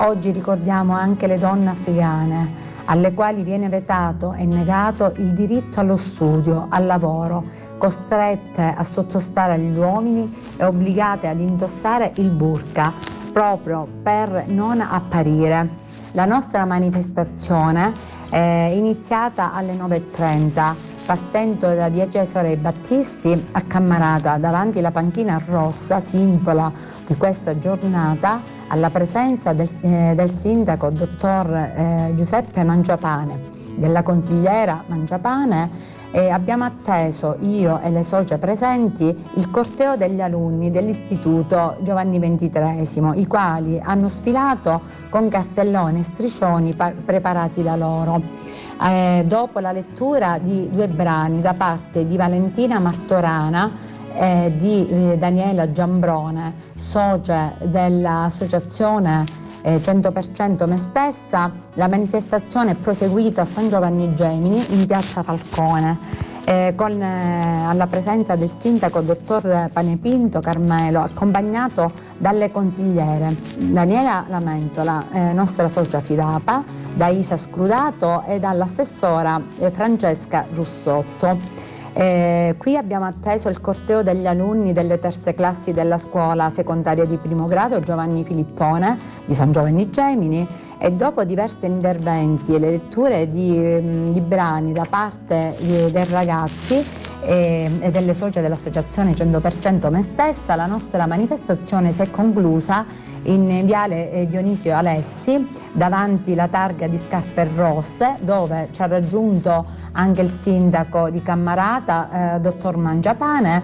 [0.00, 5.96] Oggi ricordiamo anche le donne afghane alle quali viene vetato e negato il diritto allo
[5.96, 7.44] studio, al lavoro,
[7.78, 12.92] costrette a sottostare agli uomini e obbligate ad indossare il burqa
[13.32, 15.68] proprio per non apparire.
[16.12, 17.92] La nostra manifestazione
[18.30, 26.00] è iniziata alle 9.30 partendo da via Cesare Battisti a Cammarata davanti alla panchina rossa,
[26.00, 26.70] simbolo
[27.06, 33.40] di questa giornata, alla presenza del, eh, del sindaco dottor eh, Giuseppe Mangiapane,
[33.76, 40.70] della consigliera Mangiapane e abbiamo atteso io e le socie presenti il corteo degli alunni
[40.70, 49.24] dell'istituto Giovanni XXIII, i quali hanno sfilato con cartelloni e striscioni preparati da loro eh,
[49.26, 55.72] dopo la lettura di due brani da parte di Valentina Martorana e di eh, Daniela
[55.72, 59.24] Giambrone, socia dell'associazione
[59.62, 66.36] eh, 100% me stessa, la manifestazione è proseguita a San Giovanni Gemini in piazza Falcone.
[66.48, 75.10] Eh, con, eh, alla presenza del sindaco dottor Panepinto Carmelo, accompagnato dalle consigliere Daniela Lamentola,
[75.12, 81.67] eh, nostra socia Fidapa, da Isa Scrudato e dall'assessora eh, Francesca Russotto.
[81.92, 87.16] Eh, qui abbiamo atteso il corteo degli alunni delle terze classi della scuola secondaria di
[87.16, 90.46] primo grado Giovanni Filippone di San Giovanni Gemini
[90.78, 96.04] e dopo diversi interventi e le letture di, mm, di brani da parte di, dei
[96.04, 102.84] ragazzi e, e delle socie dell'associazione 100% me stessa, la nostra manifestazione si è conclusa
[103.22, 109.66] in viale eh, Dionisio Alessi davanti la targa di scarpe rosse dove ci ha raggiunto
[109.92, 113.62] anche il sindaco di Cammarata, eh, dottor Mangiapane,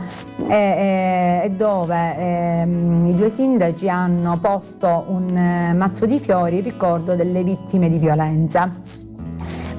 [0.48, 2.66] e, e dove eh,
[3.06, 7.98] i due sindaci hanno posto un eh, mazzo di fiori in ricordo delle vittime di
[7.98, 9.03] violenza.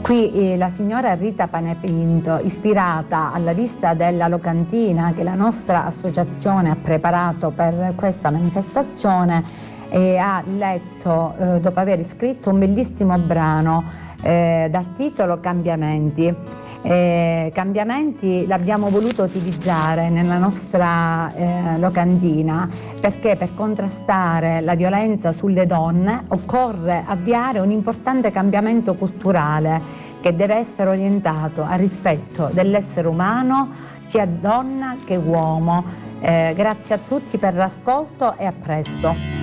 [0.06, 6.70] Qui eh, la signora Rita Panepinto, ispirata alla vista della locantina che la nostra associazione
[6.70, 9.44] ha preparato per questa manifestazione,
[9.90, 13.84] eh, ha letto, eh, dopo aver scritto un bellissimo brano
[14.22, 16.32] eh, dal titolo Cambiamenti.
[16.88, 22.70] Eh, cambiamenti l'abbiamo voluto utilizzare nella nostra eh, locandina
[23.02, 29.82] perché per contrastare la violenza sulle donne occorre avviare un importante cambiamento culturale
[30.22, 35.84] che deve essere orientato al rispetto dell'essere umano sia donna che uomo.
[36.20, 39.35] Eh, grazie a tutti per l'ascolto e a presto.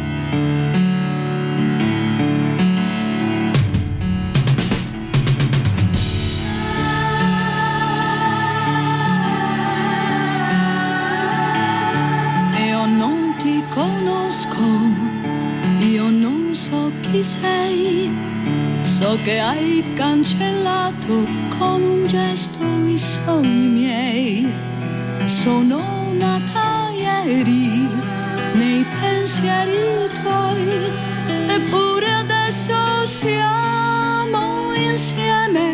[19.22, 24.52] Che hai cancellato con un gesto i sogni miei.
[25.26, 27.88] Sono nata ieri
[28.54, 30.92] nei pensieri tuoi,
[31.46, 35.71] eppure adesso siamo insieme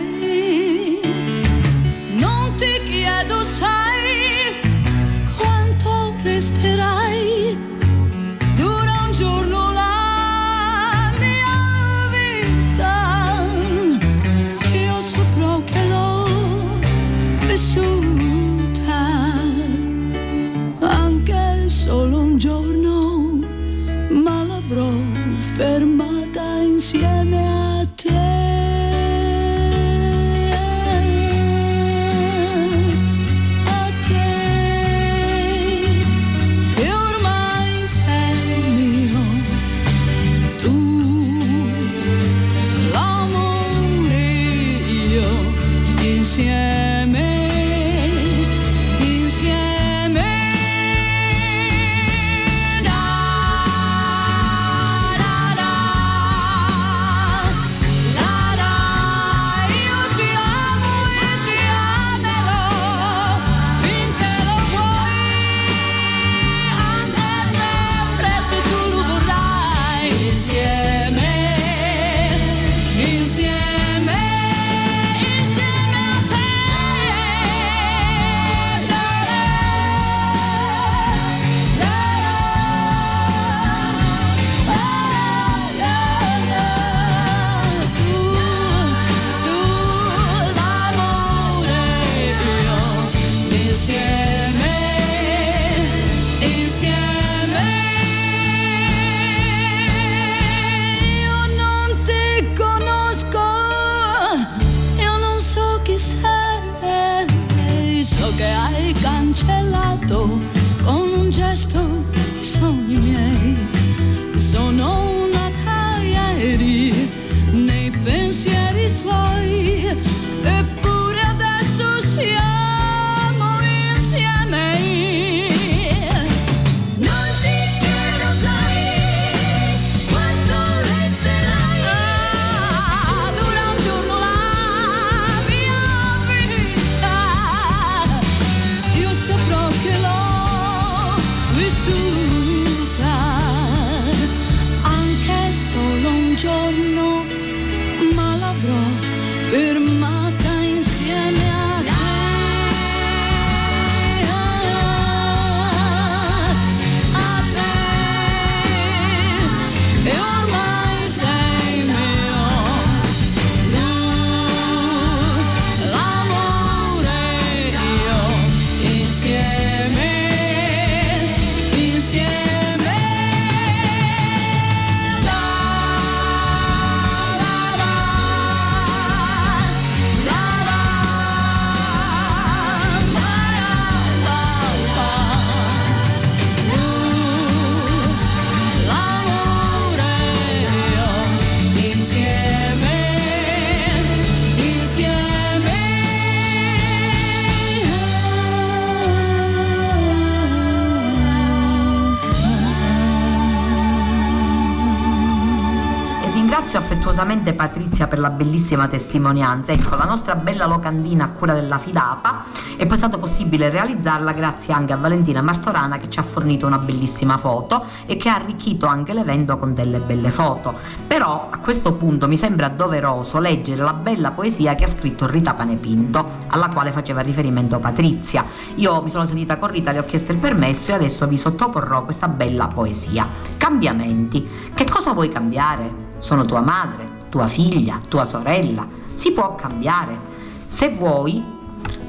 [207.48, 209.72] affettuosamente Patrizia per la bellissima testimonianza.
[209.72, 212.44] Ecco, la nostra bella locandina a cura della Fidapa
[212.76, 216.78] è poi stato possibile realizzarla grazie anche a Valentina Martorana che ci ha fornito una
[216.78, 220.74] bellissima foto e che ha arricchito anche l'evento con delle belle foto.
[221.06, 225.54] Però a questo punto mi sembra doveroso leggere la bella poesia che ha scritto Rita
[225.54, 228.44] Panepinto, alla quale faceva riferimento Patrizia.
[228.76, 232.04] Io mi sono sentita con Rita, le ho chiesto il permesso e adesso vi sottoporrò
[232.04, 233.26] questa bella poesia.
[233.56, 234.48] Cambiamenti.
[234.74, 236.06] Che cosa vuoi cambiare?
[236.18, 238.86] Sono tua madre, tua figlia, tua sorella.
[239.14, 240.18] Si può cambiare.
[240.66, 241.42] Se vuoi,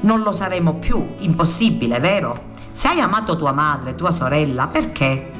[0.00, 1.04] non lo saremo più.
[1.18, 2.48] Impossibile, vero?
[2.72, 5.30] Se hai amato tua madre, tua sorella, perché?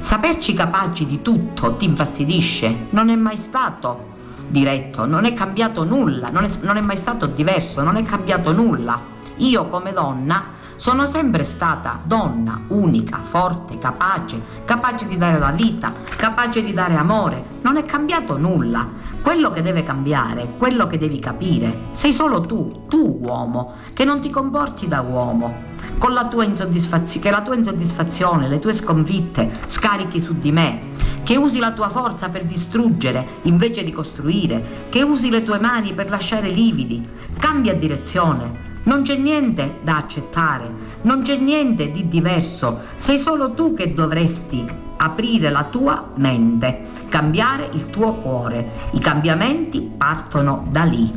[0.00, 2.88] Saperci capaci di tutto ti infastidisce?
[2.90, 4.12] Non è mai stato
[4.48, 8.52] diretto, non è cambiato nulla, non è, non è mai stato diverso, non è cambiato
[8.52, 9.00] nulla.
[9.36, 10.44] Io come donna
[10.76, 16.96] sono sempre stata donna, unica, forte, capace, capace di dare la vita, capace di dare
[16.96, 17.44] amore.
[17.62, 19.12] Non è cambiato nulla.
[19.22, 24.20] Quello che deve cambiare, quello che devi capire, sei solo tu, tu uomo, che non
[24.20, 29.60] ti comporti da uomo, con la tua insoddisfazione, che la tua insoddisfazione, le tue sconfitte
[29.64, 35.02] scarichi su di me, che usi la tua forza per distruggere invece di costruire, che
[35.02, 37.02] usi le tue mani per lasciare lividi.
[37.38, 40.70] Cambia direzione, non c'è niente da accettare,
[41.02, 44.66] non c'è niente di diverso, sei solo tu che dovresti
[44.96, 48.70] aprire la tua mente, cambiare il tuo cuore.
[48.92, 51.12] I cambiamenti partono da lì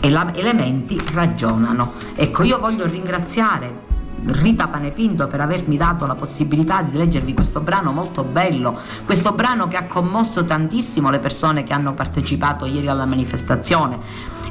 [0.00, 1.92] e le menti ragionano.
[2.14, 3.84] Ecco, io voglio ringraziare
[4.26, 9.68] Rita Panepinto per avermi dato la possibilità di leggervi questo brano molto bello, questo brano
[9.68, 13.98] che ha commosso tantissimo le persone che hanno partecipato ieri alla manifestazione.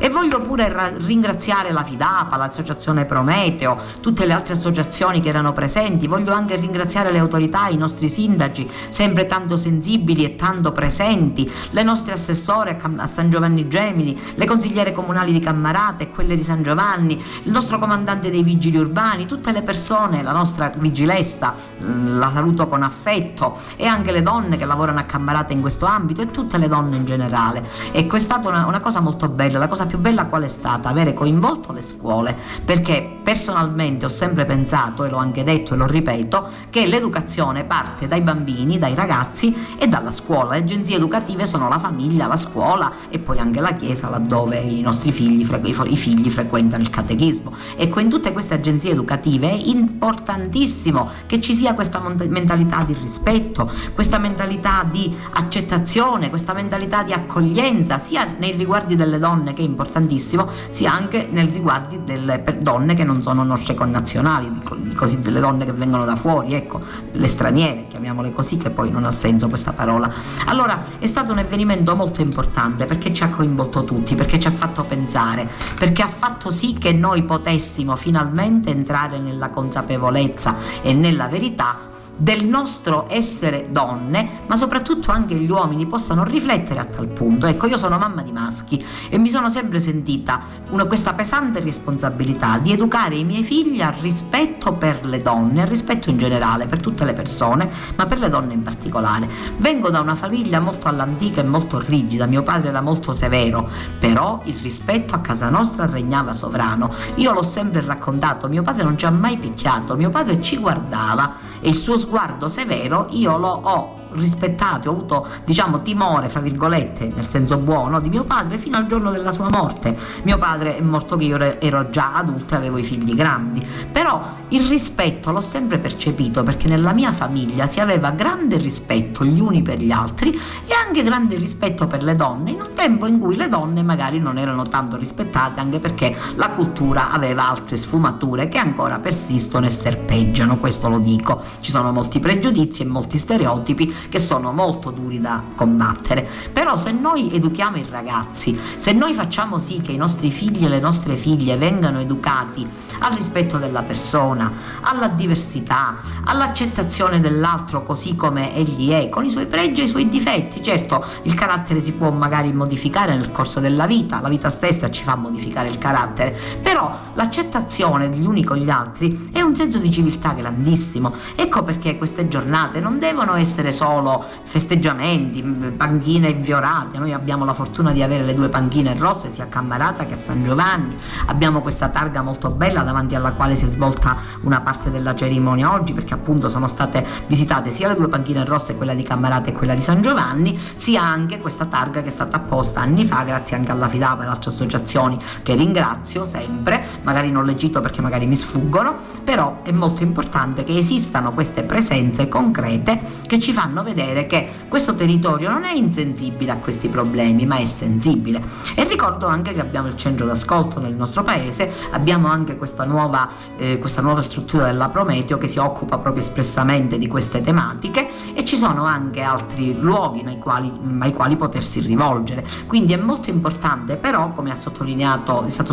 [0.03, 6.07] E voglio pure ringraziare la Fidapa, l'associazione Prometeo, tutte le altre associazioni che erano presenti.
[6.07, 11.83] Voglio anche ringraziare le autorità, i nostri sindaci, sempre tanto sensibili e tanto presenti, le
[11.83, 16.63] nostre assessore a San Giovanni Gemini, le consigliere comunali di Cammarate e quelle di San
[16.63, 22.29] Giovanni, il nostro comandante dei vigili urbani, tutte le persone, la nostra vigilessa, mm, la
[22.33, 26.29] saluto con affetto, e anche le donne che lavorano a Cammarate in questo ambito e
[26.29, 27.65] tutte le donne in generale.
[27.93, 30.47] Ecco, è stata una, una cosa molto bella, la cosa cosa più bella qual è
[30.47, 30.89] stata?
[30.89, 32.35] Avere coinvolto le scuole,
[32.65, 38.07] perché personalmente ho sempre pensato, e l'ho anche detto e lo ripeto, che l'educazione parte
[38.07, 40.51] dai bambini, dai ragazzi e dalla scuola.
[40.51, 44.81] Le agenzie educative sono la famiglia, la scuola e poi anche la chiesa laddove i
[44.81, 47.53] nostri figli, i figli frequentano il catechismo.
[47.75, 53.71] Ecco, in tutte queste agenzie educative è importantissimo che ci sia questa mentalità di rispetto,
[53.93, 59.73] questa mentalità di accettazione, questa mentalità di accoglienza, sia nei riguardi delle donne che in
[59.73, 64.51] importantissimo sia anche nei riguardi delle donne che non sono nostre connazionali,
[64.95, 69.05] così delle donne che vengono da fuori, ecco, le straniere, chiamiamole così, che poi non
[69.05, 70.11] ha senso questa parola.
[70.45, 74.51] Allora è stato un avvenimento molto importante perché ci ha coinvolto tutti, perché ci ha
[74.51, 75.47] fatto pensare,
[75.77, 82.45] perché ha fatto sì che noi potessimo finalmente entrare nella consapevolezza e nella verità del
[82.45, 87.47] nostro essere donne, ma soprattutto anche gli uomini possano riflettere a tal punto.
[87.47, 92.59] Ecco, io sono mamma di maschi e mi sono sempre sentita una, questa pesante responsabilità
[92.59, 96.79] di educare i miei figli al rispetto per le donne, al rispetto in generale per
[96.79, 99.27] tutte le persone, ma per le donne in particolare.
[99.57, 104.41] Vengo da una famiglia molto all'antica e molto rigida, mio padre era molto severo, però
[104.45, 106.93] il rispetto a casa nostra regnava sovrano.
[107.15, 111.51] Io l'ho sempre raccontato, mio padre non ci ha mai picchiato, mio padre ci guardava
[111.59, 117.11] e il suo sguardo severo io lo ho rispettato, ho avuto diciamo timore, fra virgolette,
[117.13, 119.95] nel senso buono, di mio padre fino al giorno della sua morte.
[120.23, 124.21] Mio padre è morto che io ero già adulta e avevo i figli grandi, però
[124.49, 129.61] il rispetto l'ho sempre percepito perché nella mia famiglia si aveva grande rispetto gli uni
[129.61, 133.35] per gli altri e anche grande rispetto per le donne, in un tempo in cui
[133.35, 138.57] le donne magari non erano tanto rispettate anche perché la cultura aveva altre sfumature che
[138.57, 141.41] ancora persistono e serpeggiano, questo lo dico.
[141.61, 146.27] Ci sono molti pregiudizi e molti stereotipi che sono molto duri da combattere.
[146.51, 150.69] Però se noi educhiamo i ragazzi, se noi facciamo sì che i nostri figli e
[150.69, 152.67] le nostre figlie vengano educati
[152.99, 154.51] al rispetto della persona,
[154.81, 160.09] alla diversità, all'accettazione dell'altro così come egli è, con i suoi pregi e i suoi
[160.09, 164.91] difetti, certo il carattere si può magari modificare nel corso della vita, la vita stessa
[164.91, 169.77] ci fa modificare il carattere, però l'accettazione degli uni con gli altri è un senso
[169.77, 171.13] di civiltà grandissimo.
[171.35, 176.97] Ecco perché queste giornate non devono essere solo solo festeggiamenti, panchine inviorate.
[176.97, 180.17] Noi abbiamo la fortuna di avere le due panchine rosse sia a Cammarata che a
[180.17, 180.95] San Giovanni.
[181.27, 185.73] Abbiamo questa targa molto bella davanti alla quale si è svolta una parte della cerimonia
[185.73, 189.53] oggi perché appunto sono state visitate sia le due panchine rosse, quella di Cammarata e
[189.53, 193.55] quella di San Giovanni, sia anche questa targa che è stata apposta anni fa grazie
[193.55, 198.25] anche alla FIDAPA e altre associazioni che ringrazio sempre, magari non le cito perché magari
[198.25, 204.27] mi sfuggono, però è molto importante che esistano queste presenze concrete che ci fanno vedere
[204.27, 208.41] che questo territorio non è insensibile a questi problemi, ma è sensibile.
[208.75, 213.29] E ricordo anche che abbiamo il centro d'ascolto nel nostro paese, abbiamo anche questa nuova,
[213.57, 218.45] eh, questa nuova struttura della Prometeo che si occupa proprio espressamente di queste tematiche e
[218.45, 222.45] ci sono anche altri luoghi quali, ai quali potersi rivolgere.
[222.67, 224.83] Quindi è molto importante però, come è stato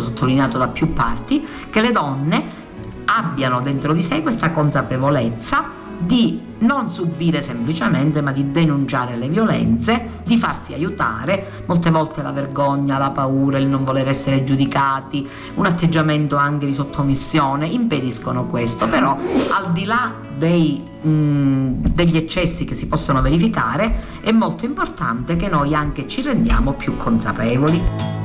[0.01, 2.69] sottolineato da più parti, che le donne
[3.05, 5.65] abbiano dentro di sé questa consapevolezza
[5.99, 12.31] di non subire semplicemente, ma di denunciare le violenze, di farsi aiutare, molte volte la
[12.31, 18.87] vergogna, la paura, il non voler essere giudicati, un atteggiamento anche di sottomissione impediscono questo,
[18.87, 19.17] però
[19.51, 25.49] al di là dei, mh, degli eccessi che si possono verificare è molto importante che
[25.49, 28.20] noi anche ci rendiamo più consapevoli.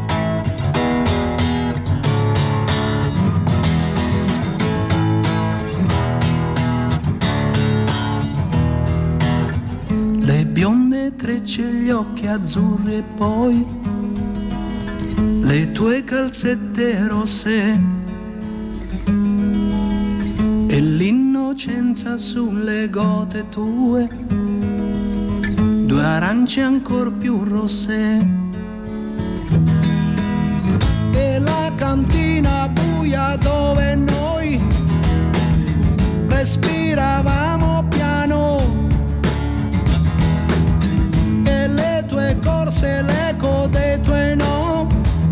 [11.57, 13.66] Trecce gli occhi azzurri e poi
[15.40, 17.80] le tue calzette rosse
[20.66, 24.07] e l'innocenza sulle gote tue,
[25.86, 28.34] due arance ancor più rosse.
[31.12, 34.61] E la cantina buia dove noi
[36.26, 37.76] respiravamo
[42.66, 44.88] tue corse l'eco dei tuoi no,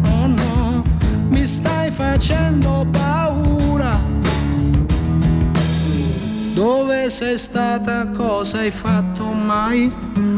[0.09, 0.85] oh no,
[1.29, 4.01] mi stai facendo paura.
[6.55, 8.07] Dove sei stata?
[8.09, 9.93] Cosa hai fatto mai?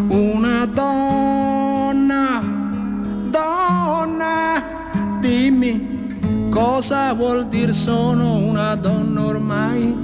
[0.09, 2.41] Una donna,
[3.31, 4.63] donna,
[5.21, 9.95] dimmi cosa vuol dire sono una donna ormai?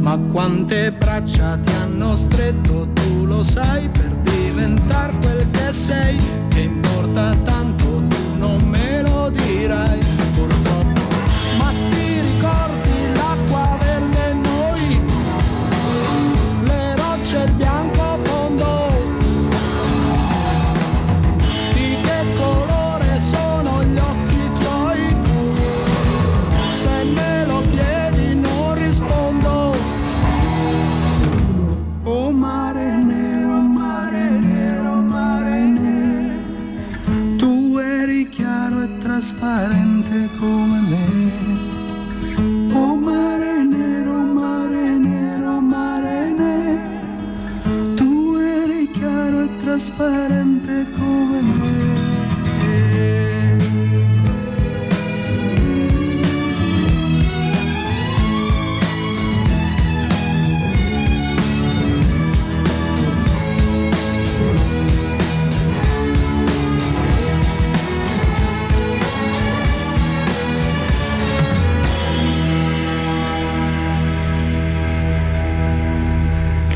[0.00, 6.18] Ma quante braccia ti hanno stretto, tu lo sai, per diventare quel che sei,
[7.12, 10.01] importa tanto, tu non me lo dirai,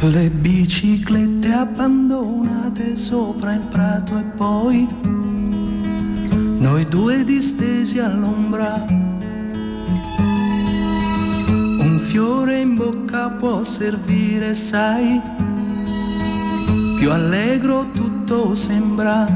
[0.08, 4.86] Le biciclette abbandonate sopra il prato e poi
[6.58, 8.84] noi due distesi all'ombra.
[11.80, 15.20] Un fiore in bocca può servire, sai,
[17.00, 19.26] più allegro tutto sembra.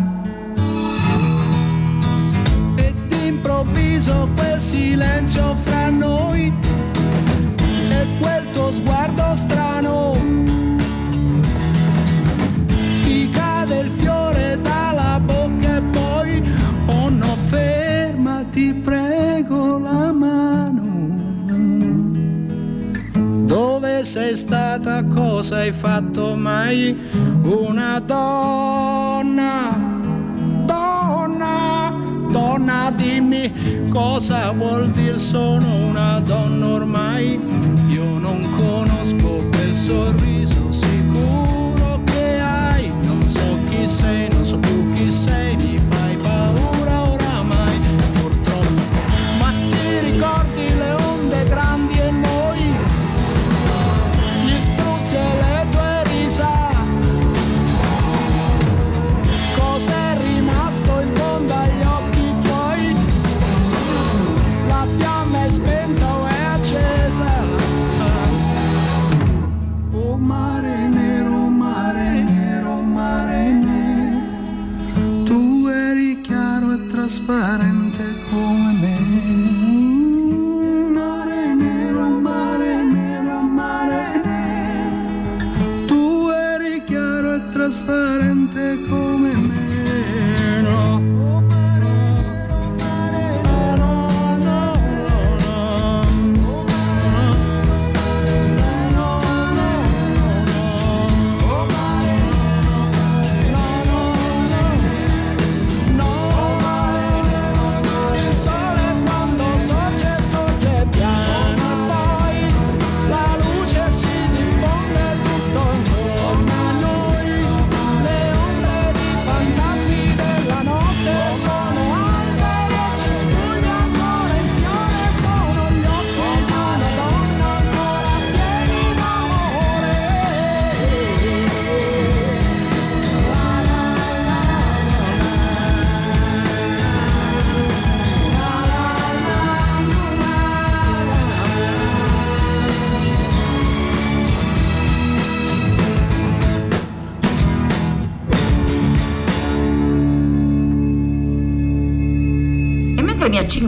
[2.77, 6.70] E d'improvviso quel silenzio fra noi
[8.21, 10.17] quel tuo sguardo strano.
[13.03, 16.43] Ti cade il fiore dalla bocca e poi,
[16.87, 21.19] oh no, fermati, prego la mano.
[23.47, 25.03] Dove sei stata?
[25.05, 26.97] Cosa hai fatto mai?
[27.43, 29.77] Una donna,
[30.65, 31.93] donna,
[32.31, 37.60] donna, dimmi cosa vuol dire sono una donna ormai.
[38.21, 42.93] Non conosco quel sorriso sicuro che hai.
[43.03, 44.29] Non so chi sei,
[77.11, 78.10] transparente.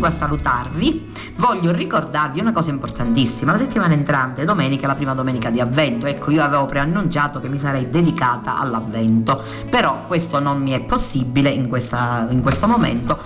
[0.03, 3.53] Accingo a salutarvi, voglio ricordarvi una cosa importantissima.
[3.53, 6.07] La settimana entrante, domenica, è la prima domenica di avvento.
[6.07, 11.50] Ecco, io avevo preannunciato che mi sarei dedicata all'avvento, però questo non mi è possibile
[11.50, 13.18] in, questa, in questo momento,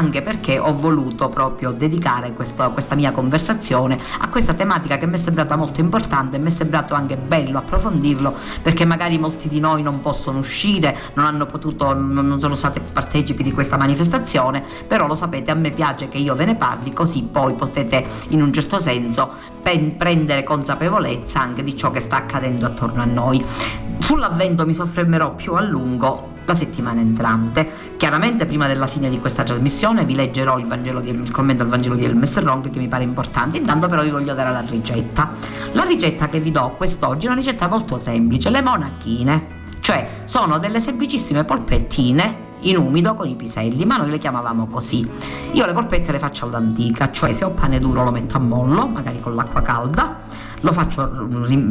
[0.00, 5.12] anche perché ho voluto proprio dedicare questo, questa mia conversazione a questa tematica che mi
[5.12, 9.60] è sembrata molto importante e mi è sembrato anche bello approfondirlo, perché magari molti di
[9.60, 15.06] noi non possono uscire, non hanno potuto, non sono stati partecipi di questa manifestazione, però
[15.06, 18.52] lo sapete, a me piace che io ve ne parli così poi potete in un
[18.54, 19.30] certo senso
[19.62, 23.44] pen- prendere consapevolezza anche di ciò che sta accadendo attorno a noi.
[23.98, 27.94] Sull'avvento mi soffermerò più a lungo la settimana entrante.
[27.96, 30.66] Chiaramente prima della fine di questa trasmissione vi leggerò il,
[31.02, 34.10] di, il commento al Vangelo di Hermes Ronk che mi pare importante, intanto però vi
[34.10, 35.30] voglio dare la ricetta.
[35.72, 39.46] La ricetta che vi do quest'oggi è una ricetta molto semplice, le monachine,
[39.80, 45.08] cioè sono delle semplicissime polpettine in umido con i piselli, ma noi le chiamavamo così.
[45.52, 48.86] Io le polpette le faccio all'antica, cioè se ho pane duro lo metto a mollo,
[48.86, 50.18] magari con l'acqua calda,
[50.60, 51.28] lo faccio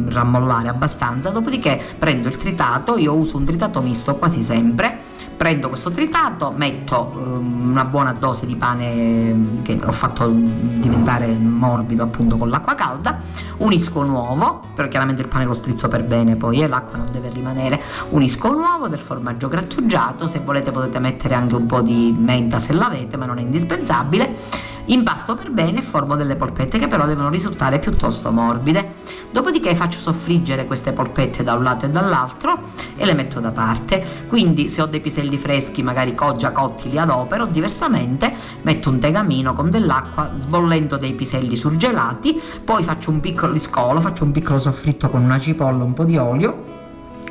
[0.08, 4.98] rammollare abbastanza, dopodiché prendo il tritato, io uso un tritato misto quasi sempre,
[5.36, 12.02] prendo questo tritato, metto um, una buona dose di pane che ho fatto diventare morbido
[12.02, 13.18] appunto con l'acqua calda,
[13.58, 16.98] unisco un uovo, però chiaramente il pane lo strizzo per bene poi e eh, l'acqua
[16.98, 17.80] non deve rimanere,
[18.10, 22.58] unisco un uovo del formaggio grattugiato, se volete potete mettere anche un po' di menta
[22.58, 27.06] se l'avete, ma non è indispensabile Impasto per bene e formo delle polpette che però
[27.06, 28.94] devono risultare piuttosto morbide.
[29.30, 32.58] Dopodiché faccio soffriggere queste polpette da un lato e dall'altro
[32.96, 34.04] e le metto da parte.
[34.28, 37.46] Quindi se ho dei piselli freschi, magari già cotti, li adopero.
[37.46, 44.00] Diversamente metto un tegamino con dell'acqua, sbollendo dei piselli surgelati, poi faccio un piccolo scolo,
[44.00, 46.78] faccio un piccolo soffritto con una cipolla, un po' di olio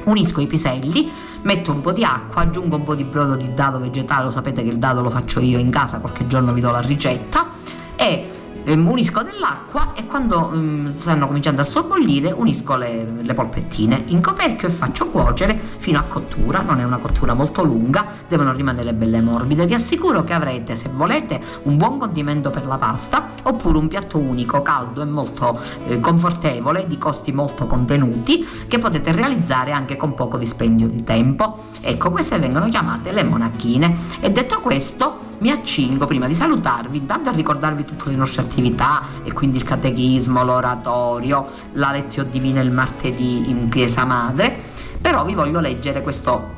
[0.06, 1.10] unisco i piselli,
[1.42, 4.64] metto un po' di acqua, aggiungo un po' di brodo di dado vegetale, lo sapete
[4.64, 7.48] che il dado lo faccio io in casa, qualche giorno vi do la ricetta.
[7.96, 14.22] E unisco dell'acqua e quando um, stanno cominciando a sobbollire unisco le, le, polpettine in
[14.22, 18.94] coperchio e faccio cuocere fino a cottura, non è una cottura molto lunga, devono rimanere
[18.94, 19.66] belle morbide.
[19.66, 24.18] Vi assicuro che avrete, se volete, un buon condimento per la pasta oppure un piatto
[24.18, 30.14] unico, caldo e molto eh, confortevole, di costi molto contenuti, che potete realizzare anche con
[30.14, 31.64] poco dispendio di tempo.
[31.82, 33.96] Ecco, queste vengono chiamate le monachine.
[34.20, 39.04] E detto questo, mi accingo prima di salutarvi intanto a ricordarvi tutte le nostre attività
[39.24, 44.58] e quindi il catechismo, l'oratorio, la lezione divina il martedì in chiesa madre,
[45.02, 46.58] però vi voglio leggere questo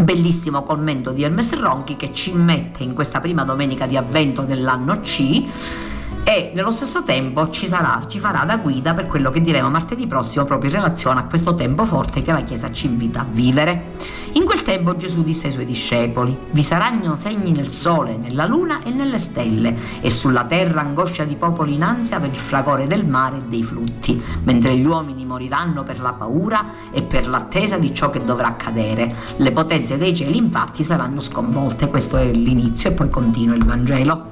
[0.00, 5.00] bellissimo commento di Hermes Ronchi che ci mette in questa prima domenica di avvento dell'anno
[5.00, 5.90] C
[6.24, 10.06] e nello stesso tempo ci, sarà, ci farà da guida per quello che diremo martedì
[10.06, 14.20] prossimo proprio in relazione a questo tempo forte che la Chiesa ci invita a vivere.
[14.34, 18.82] In quel tempo Gesù disse ai suoi discepoli, vi saranno segni nel sole, nella luna
[18.82, 23.04] e nelle stelle, e sulla terra angoscia di popoli in ansia per il fragore del
[23.04, 27.92] mare e dei flutti, mentre gli uomini moriranno per la paura e per l'attesa di
[27.92, 29.14] ciò che dovrà accadere.
[29.36, 34.30] Le potenze dei cieli infatti saranno sconvolte, questo è l'inizio e poi continua il Vangelo.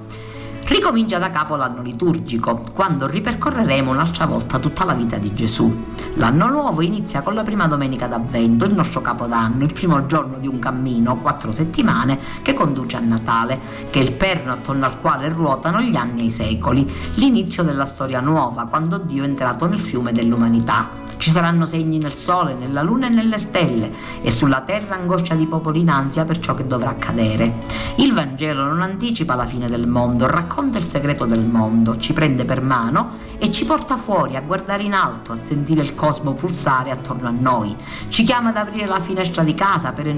[0.71, 5.87] Ricomincia da capo l'anno liturgico, quando ripercorreremo un'altra volta tutta la vita di Gesù.
[6.15, 10.47] L'anno nuovo inizia con la prima domenica d'avvento, il nostro capodanno, il primo giorno di
[10.47, 13.59] un cammino, quattro settimane, che conduce a Natale,
[13.91, 17.85] che è il perno attorno al quale ruotano gli anni e i secoli, l'inizio della
[17.85, 21.10] storia nuova, quando Dio è entrato nel fiume dell'umanità.
[21.21, 23.93] Ci saranno segni nel sole, nella luna e nelle stelle,
[24.23, 27.57] e sulla terra angoscia di popoli in ansia per ciò che dovrà accadere.
[27.97, 32.47] Il Vangelo non anticipa la fine del mondo, racconta il segreto del mondo, ci prende
[32.47, 36.91] per mano e ci porta fuori a guardare in alto, a sentire il cosmo pulsare
[36.91, 37.75] attorno a noi.
[38.09, 40.15] Ci chiama ad aprire la finestra di casa per,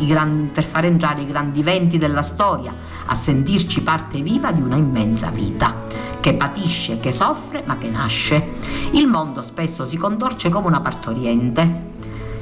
[0.00, 2.74] gran, per far entrare i grandi venti della storia,
[3.06, 5.86] a sentirci parte viva di una immensa vita
[6.18, 8.54] che patisce, che soffre, ma che nasce.
[8.90, 11.86] Il mondo spesso si contorce come una partoriente,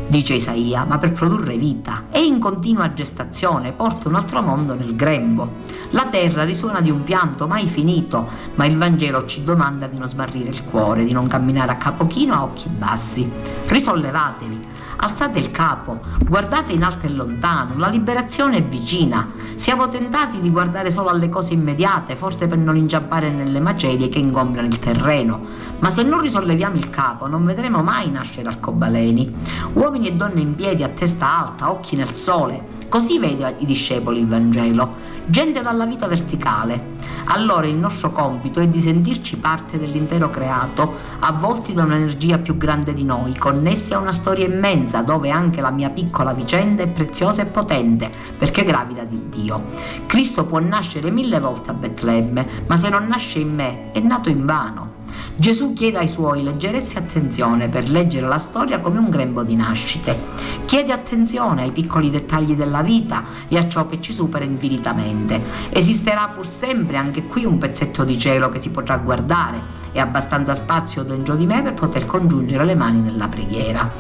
[0.09, 2.04] dice Isaia, ma per produrre vita.
[2.11, 5.64] È in continua gestazione, porta un altro mondo nel grembo.
[5.90, 10.09] La terra risuona di un pianto mai finito, ma il Vangelo ci domanda di non
[10.09, 13.30] smarrire il cuore, di non camminare a capo chino a occhi bassi.
[13.66, 14.65] Risollevatevi,
[14.99, 19.28] Alzate il capo, guardate in alto e lontano, la liberazione è vicina.
[19.55, 24.18] Siamo tentati di guardare solo alle cose immediate, forse per non inciampare nelle macerie che
[24.18, 25.40] ingombrano il terreno.
[25.78, 29.34] Ma se non risolleviamo il capo, non vedremo mai nascere arcobaleni.
[29.74, 32.84] Uomini e donne in piedi a testa alta, occhi nel sole.
[32.88, 35.14] Così vede i discepoli il Vangelo.
[35.28, 36.94] Gente dalla vita verticale.
[37.24, 42.94] Allora il nostro compito è di sentirci parte dell'intero creato, avvolti da un'energia più grande
[42.94, 47.42] di noi, connessi a una storia immensa dove anche la mia piccola vicenda è preziosa
[47.42, 48.08] e potente,
[48.38, 49.64] perché gravida di Dio.
[50.06, 54.28] Cristo può nascere mille volte a Betlemme, ma se non nasce in me, è nato
[54.28, 54.95] in vano.
[55.39, 59.55] Gesù chiede ai suoi leggerezza e attenzione per leggere la storia come un grembo di
[59.55, 60.18] nascite.
[60.64, 65.39] Chiede attenzione ai piccoli dettagli della vita e a ciò che ci supera infinitamente.
[65.68, 70.55] Esisterà pur sempre anche qui un pezzetto di cielo che si potrà guardare e abbastanza
[70.55, 73.91] spazio dentro di me per poter congiungere le mani nella preghiera.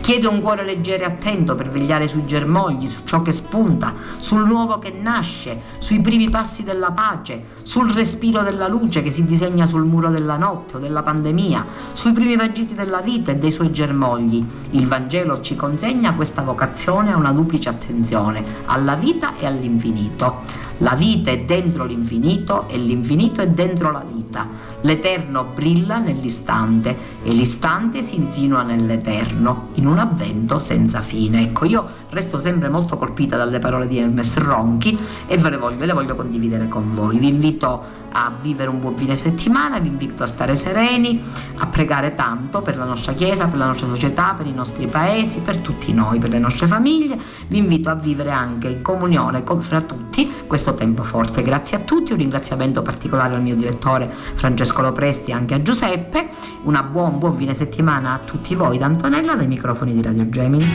[0.00, 4.46] Chiede un cuore leggero e attento per vegliare sui germogli, su ciò che spunta, sul
[4.46, 9.66] nuovo che nasce, sui primi passi della pace, sul respiro della luce che si disegna
[9.66, 13.72] sul muro della notte o della pandemia, sui primi vagiti della vita e dei suoi
[13.72, 14.44] germogli.
[14.70, 20.64] Il Vangelo ci consegna questa vocazione a una duplice attenzione, alla vita e all'infinito.
[20.78, 24.46] La vita è dentro l'infinito e l'infinito è dentro la vita.
[24.82, 31.44] L'eterno brilla nell'istante e l'istante si insinua nell'eterno, in un avvento senza fine.
[31.44, 35.78] Ecco, io resto sempre molto colpita dalle parole di Hermes Ronchi e ve le voglio,
[35.78, 37.18] ve le voglio condividere con voi.
[37.18, 41.22] Vi invito a vivere un buon fine settimana, vi invito a stare sereni,
[41.58, 45.40] a pregare tanto per la nostra Chiesa, per la nostra società, per i nostri paesi,
[45.40, 47.18] per tutti noi, per le nostre famiglie.
[47.48, 50.30] Vi invito a vivere anche in comunione con, fra tutti
[50.66, 51.42] questo tempo forte.
[51.42, 56.28] Grazie a tutti, un ringraziamento particolare al mio direttore Francesco Lopresti e anche a Giuseppe.
[56.64, 60.66] Una buon, buon fine settimana a tutti voi da Antonella dai microfoni di Radio Gemini.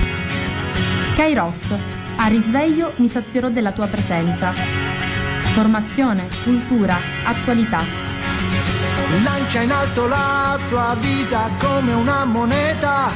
[1.16, 1.76] Kairos,
[2.16, 4.54] a risveglio mi sazierò della tua presenza.
[5.54, 7.84] Formazione, cultura, attualità.
[9.24, 13.10] Lancia in alto la tua vita come una moneta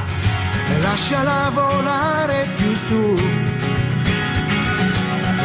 [0.68, 3.75] e lasciala volare più su.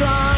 [0.00, 0.29] strong.